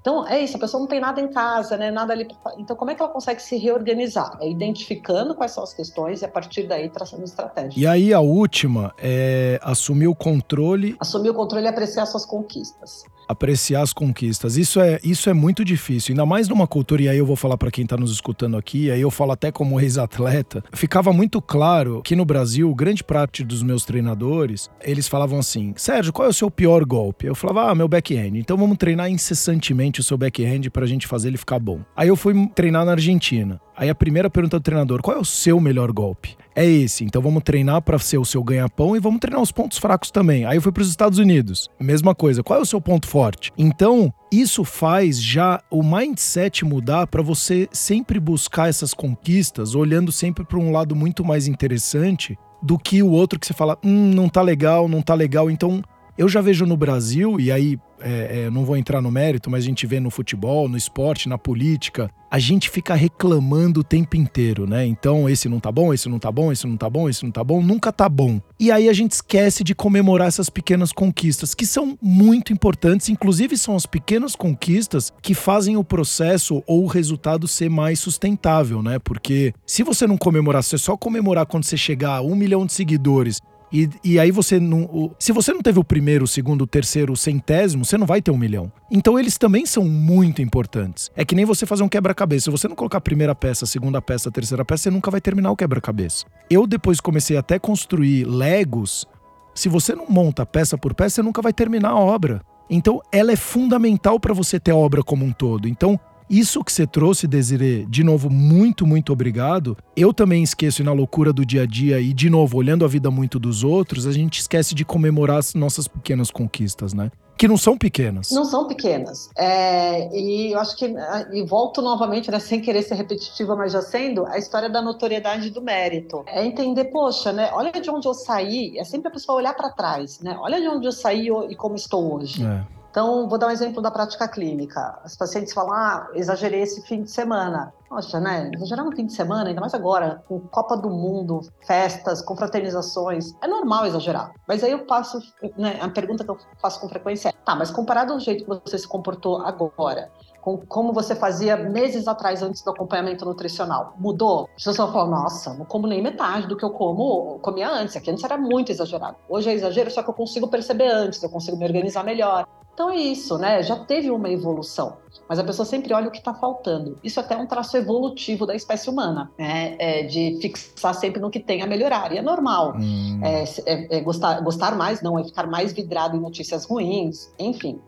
[0.00, 1.90] Então, é isso, a pessoa não tem nada em casa, né?
[1.90, 2.26] Nada ali.
[2.56, 4.38] Então, como é que ela consegue se reorganizar?
[4.40, 7.78] É identificando quais são as questões e a partir daí traçando estratégia.
[7.78, 10.96] E aí, a última é assumir o controle.
[10.98, 14.56] Assumir o controle e apreciar suas conquistas apreciar as conquistas.
[14.56, 17.56] Isso é, isso é muito difícil, ainda mais numa cultura, e aí eu vou falar
[17.56, 22.02] para quem tá nos escutando aqui, aí eu falo até como ex-atleta, ficava muito claro
[22.02, 26.34] que no Brasil, grande parte dos meus treinadores, eles falavam assim: Sérgio, qual é o
[26.34, 27.26] seu pior golpe?
[27.26, 28.36] Eu falava, ah, meu backhand.
[28.36, 31.80] Então vamos treinar incessantemente o seu backhand pra gente fazer ele ficar bom.
[31.96, 33.60] Aí eu fui treinar na Argentina.
[33.76, 36.36] Aí a primeira pergunta do treinador: qual é o seu melhor golpe?
[36.54, 37.04] É esse.
[37.04, 40.44] Então vamos treinar para ser o seu ganha-pão e vamos treinar os pontos fracos também.
[40.44, 41.68] Aí eu fui para os Estados Unidos.
[41.78, 42.42] Mesma coisa.
[42.42, 43.52] Qual é o seu ponto forte?
[43.56, 50.44] Então, isso faz já o mindset mudar para você sempre buscar essas conquistas, olhando sempre
[50.44, 54.28] para um lado muito mais interessante do que o outro que você fala, hum, não
[54.28, 55.50] tá legal, não tá legal.
[55.50, 55.82] Então,
[56.16, 59.64] eu já vejo no Brasil, e aí é, é, não vou entrar no mérito, mas
[59.64, 64.16] a gente vê no futebol, no esporte, na política, a gente fica reclamando o tempo
[64.16, 64.86] inteiro, né?
[64.86, 67.30] Então, esse não tá bom, esse não tá bom, esse não tá bom, esse não
[67.30, 68.40] tá bom, nunca tá bom.
[68.58, 73.58] E aí a gente esquece de comemorar essas pequenas conquistas, que são muito importantes, inclusive
[73.58, 78.98] são as pequenas conquistas que fazem o processo ou o resultado ser mais sustentável, né?
[78.98, 82.64] Porque se você não comemorar, se você só comemorar quando você chegar a um milhão
[82.64, 83.40] de seguidores
[83.72, 84.82] e, e aí você não.
[84.84, 88.06] O, se você não teve o primeiro, o segundo, o terceiro, o centésimo, você não
[88.06, 88.72] vai ter um milhão.
[88.90, 91.10] Então eles também são muito importantes.
[91.14, 92.44] É que nem você fazer um quebra-cabeça.
[92.44, 95.10] Se você não colocar a primeira peça, a segunda peça, a terceira peça, você nunca
[95.10, 96.26] vai terminar o quebra-cabeça.
[96.50, 99.06] Eu depois comecei até construir Legos.
[99.54, 102.42] Se você não monta peça por peça, você nunca vai terminar a obra.
[102.68, 105.66] Então, ela é fundamental para você ter a obra como um todo.
[105.66, 105.98] Então,
[106.30, 109.76] isso que você trouxe, Desirê, de novo, muito, muito obrigado.
[109.96, 112.88] Eu também esqueço, e na loucura do dia a dia, e de novo, olhando a
[112.88, 117.10] vida muito dos outros, a gente esquece de comemorar as nossas pequenas conquistas, né?
[117.40, 118.30] que não são pequenas.
[118.32, 119.30] Não são pequenas.
[119.34, 120.94] É, e eu acho que,
[121.32, 125.48] e volto novamente, né, sem querer ser repetitiva, mas já sendo, a história da notoriedade
[125.48, 126.22] do mérito.
[126.26, 129.70] É entender, poxa, né, olha de onde eu saí, é sempre a pessoa olhar para
[129.70, 130.36] trás, né?
[130.38, 132.44] Olha de onde eu saí e como estou hoje.
[132.44, 132.79] É.
[132.90, 134.98] Então, vou dar um exemplo da prática clínica.
[135.04, 137.72] As pacientes falam, ah, exagerei esse fim de semana.
[137.88, 138.50] Poxa, né?
[138.54, 143.32] Exagerar no fim de semana, ainda mais agora, com Copa do Mundo, festas, confraternizações.
[143.40, 144.32] É normal exagerar.
[144.46, 145.20] Mas aí eu passo,
[145.56, 145.78] né?
[145.80, 148.78] A pergunta que eu faço com frequência é: tá, mas comparado ao jeito que você
[148.78, 153.94] se comportou agora, com como você fazia meses atrás antes do acompanhamento nutricional.
[153.98, 154.48] Mudou?
[154.56, 157.96] As pessoas falam, nossa, não como nem metade do que eu como, comia antes.
[157.96, 159.16] Aqui antes era muito exagerado.
[159.28, 162.46] Hoje é exagero, só que eu consigo perceber antes, eu consigo me organizar melhor.
[162.74, 163.62] Então é isso, né?
[163.62, 164.98] Já teve uma evolução.
[165.28, 166.98] Mas a pessoa sempre olha o que está faltando.
[167.04, 169.76] Isso até é um traço evolutivo da espécie humana, né?
[169.78, 172.12] É de fixar sempre no que tem a melhorar.
[172.12, 172.74] E é normal.
[172.76, 173.20] Hum.
[173.22, 177.80] É, é, é gostar, gostar mais, não, é ficar mais vidrado em notícias ruins, enfim.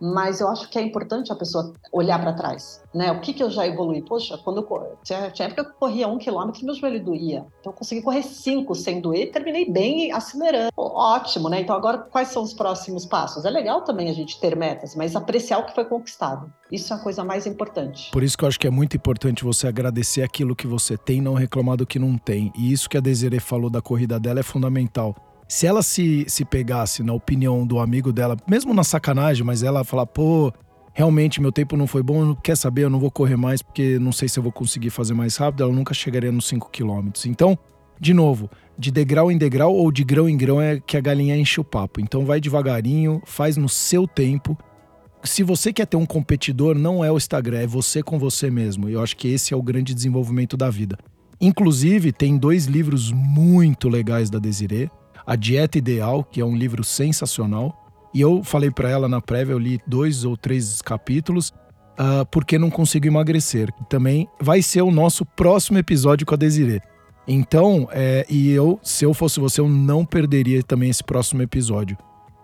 [0.00, 3.10] Mas eu acho que é importante a pessoa olhar para trás, né?
[3.12, 4.02] O que, que eu já evolui?
[4.02, 7.46] Poxa, quando eu, tinha, tinha época que eu corria um quilômetro e meu joelho doía.
[7.60, 10.72] Então eu consegui correr cinco sem doer, terminei bem acelerando.
[10.76, 11.60] Ótimo, né?
[11.60, 13.44] Então agora quais são os próximos passos?
[13.44, 16.52] É legal também a gente ter metas, mas apreciar o que foi conquistado.
[16.70, 18.10] Isso é a coisa mais importante.
[18.12, 21.20] Por isso que eu acho que é muito importante você agradecer aquilo que você tem,
[21.20, 22.52] não reclamar do que não tem.
[22.56, 25.16] E isso que a Desiree falou da corrida dela é fundamental.
[25.48, 29.82] Se ela se, se pegasse na opinião do amigo dela, mesmo na sacanagem, mas ela
[29.82, 30.52] falar, pô,
[30.92, 34.12] realmente meu tempo não foi bom, quer saber, eu não vou correr mais porque não
[34.12, 37.24] sei se eu vou conseguir fazer mais rápido, ela nunca chegaria nos 5 quilômetros.
[37.24, 37.58] Então,
[37.98, 41.36] de novo, de degrau em degrau ou de grão em grão é que a galinha
[41.36, 42.00] enche o papo.
[42.00, 44.56] Então vai devagarinho, faz no seu tempo.
[45.24, 48.88] Se você quer ter um competidor, não é o Instagram, é você com você mesmo.
[48.88, 50.98] Eu acho que esse é o grande desenvolvimento da vida.
[51.40, 54.90] Inclusive, tem dois livros muito legais da Desiree.
[55.26, 57.86] A Dieta Ideal, que é um livro sensacional.
[58.14, 61.50] E eu falei para ela na prévia, eu li dois ou três capítulos,
[61.98, 63.70] uh, porque não consigo emagrecer.
[63.88, 66.80] Também vai ser o nosso próximo episódio com a Desiree.
[67.26, 71.96] Então, é, e eu, se eu fosse você, eu não perderia também esse próximo episódio.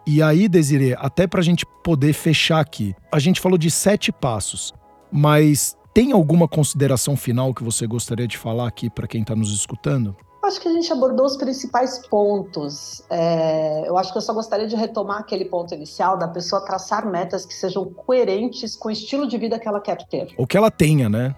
[0.07, 4.73] E aí, Desiree, até pra gente poder fechar aqui, a gente falou de sete passos,
[5.11, 9.53] mas tem alguma consideração final que você gostaria de falar aqui para quem está nos
[9.53, 10.15] escutando?
[10.43, 13.03] Acho que a gente abordou os principais pontos.
[13.09, 17.07] É, eu acho que eu só gostaria de retomar aquele ponto inicial da pessoa traçar
[17.07, 20.35] metas que sejam coerentes com o estilo de vida que ela quer ter.
[20.37, 21.35] Ou que ela tenha, né?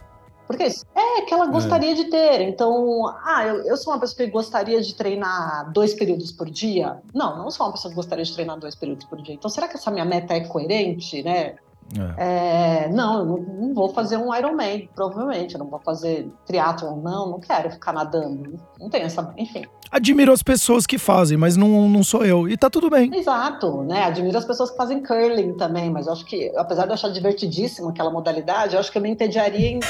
[0.47, 1.95] Porque é que ela gostaria é.
[1.95, 2.41] de ter.
[2.43, 6.99] Então, ah, eu, eu, sou uma pessoa que gostaria de treinar dois períodos por dia.
[7.13, 9.35] Não, não sou uma pessoa que gostaria de treinar dois períodos por dia.
[9.35, 11.57] Então, será que essa minha meta é coerente, né?
[12.19, 12.85] É.
[12.87, 15.55] É, não, eu não, não, vou fazer um Ironman, provavelmente.
[15.55, 18.59] Eu não vou fazer triatlon, não, não quero ficar nadando.
[18.81, 19.33] Não tenho essa.
[19.37, 19.65] Enfim.
[19.91, 22.49] Admiro as pessoas que fazem, mas não, não sou eu.
[22.49, 23.15] E tá tudo bem.
[23.15, 24.05] Exato, né?
[24.05, 27.09] Admiro as pessoas que fazem curling também, mas eu acho que, apesar de eu achar
[27.11, 29.81] divertidíssimo aquela modalidade, eu acho que eu me entediaria em.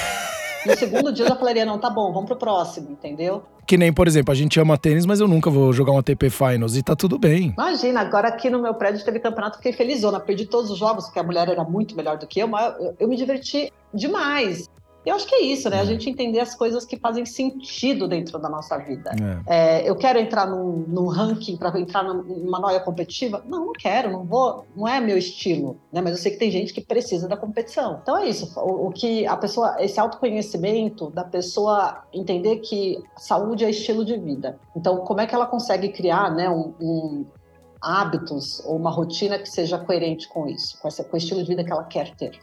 [0.66, 3.44] No segundo dia eu já falaria, não, tá bom, vamos pro próximo, entendeu?
[3.66, 6.30] Que nem, por exemplo, a gente ama tênis, mas eu nunca vou jogar uma ATP
[6.30, 7.54] Finals e tá tudo bem.
[7.56, 11.18] Imagina, agora aqui no meu prédio teve campeonato, fiquei felizona, perdi todos os jogos, porque
[11.18, 14.68] a mulher era muito melhor do que eu, mas eu, eu me diverti demais.
[15.06, 15.78] Eu acho que é isso, né?
[15.78, 15.86] A é.
[15.86, 19.12] gente entender as coisas que fazem sentido dentro da nossa vida.
[19.46, 19.82] É.
[19.84, 23.42] É, eu quero entrar num, num ranking para entrar numa noia competitiva?
[23.46, 26.00] Não, não quero, não vou, não é meu estilo, né?
[26.02, 28.00] Mas eu sei que tem gente que precisa da competição.
[28.02, 28.52] Então é isso.
[28.58, 34.18] O, o que a pessoa, esse autoconhecimento da pessoa entender que saúde é estilo de
[34.18, 34.58] vida.
[34.74, 37.26] Então, como é que ela consegue criar, né, um, um
[37.80, 41.48] hábitos ou uma rotina que seja coerente com isso, com, essa, com o estilo de
[41.48, 42.38] vida que ela quer ter.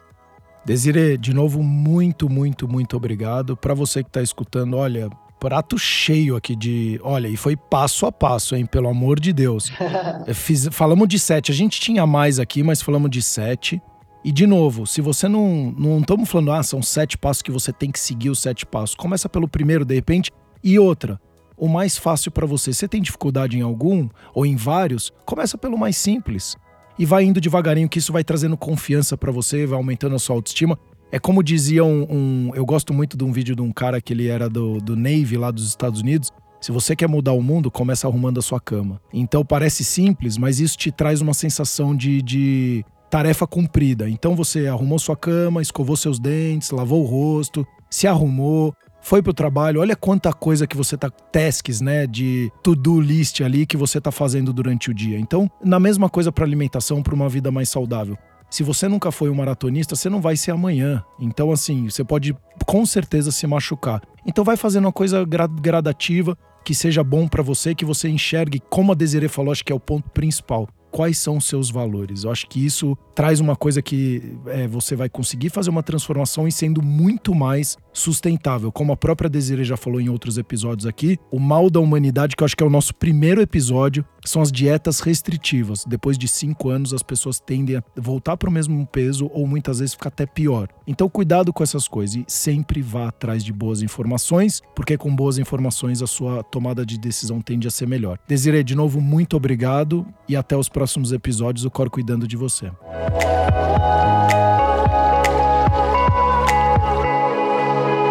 [0.65, 3.57] Desire, de novo, muito, muito, muito obrigado.
[3.57, 6.97] Para você que está escutando, olha, prato cheio aqui de.
[7.03, 8.65] Olha, e foi passo a passo, hein?
[8.65, 9.69] Pelo amor de Deus.
[10.33, 11.51] Fiz, falamos de sete.
[11.51, 13.81] A gente tinha mais aqui, mas falamos de sete.
[14.23, 15.75] E, de novo, se você não.
[15.77, 18.95] Não estamos falando, ah, são sete passos que você tem que seguir os sete passos.
[18.95, 20.31] Começa pelo primeiro, de repente.
[20.63, 21.19] E outra,
[21.57, 22.71] o mais fácil para você.
[22.71, 25.11] Você tem dificuldade em algum ou em vários?
[25.25, 26.55] Começa pelo mais simples
[26.97, 30.35] e vai indo devagarinho, que isso vai trazendo confiança para você, vai aumentando a sua
[30.35, 30.77] autoestima.
[31.11, 34.13] É como dizia um, um, Eu gosto muito de um vídeo de um cara que
[34.13, 36.29] ele era do, do Navy lá dos Estados Unidos.
[36.59, 39.01] Se você quer mudar o mundo, começa arrumando a sua cama.
[39.13, 44.09] Então parece simples, mas isso te traz uma sensação de, de tarefa cumprida.
[44.09, 48.73] Então você arrumou sua cama, escovou seus dentes, lavou o rosto, se arrumou,
[49.03, 53.65] foi pro trabalho, olha quanta coisa que você tá tasks, né, de to-do list ali
[53.65, 55.19] que você tá fazendo durante o dia.
[55.19, 58.17] Então, na mesma coisa para alimentação, para uma vida mais saudável.
[58.49, 61.03] Se você nunca foi um maratonista, você não vai ser amanhã.
[61.19, 62.35] Então, assim, você pode
[62.65, 64.01] com certeza se machucar.
[64.25, 68.91] Então, vai fazendo uma coisa gradativa que seja bom para você, que você enxergue, como
[68.91, 72.23] a Desiree falou, acho que é o ponto principal quais são os seus valores.
[72.23, 76.47] Eu acho que isso traz uma coisa que é, você vai conseguir fazer uma transformação
[76.47, 78.71] e sendo muito mais sustentável.
[78.71, 82.43] Como a própria Desiree já falou em outros episódios aqui, o mal da humanidade, que
[82.43, 85.83] eu acho que é o nosso primeiro episódio, são as dietas restritivas.
[85.85, 89.79] Depois de cinco anos, as pessoas tendem a voltar para o mesmo peso ou muitas
[89.79, 90.69] vezes ficar até pior.
[90.85, 95.39] Então, cuidado com essas coisas e sempre vá atrás de boas informações, porque com boas
[95.39, 98.19] informações a sua tomada de decisão tende a ser melhor.
[98.27, 102.35] Desiree, de novo, muito obrigado e até os próximos próximos episódios, o Cor cuidando de
[102.35, 102.67] você.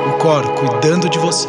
[0.09, 1.49] O Cor cuidando de você.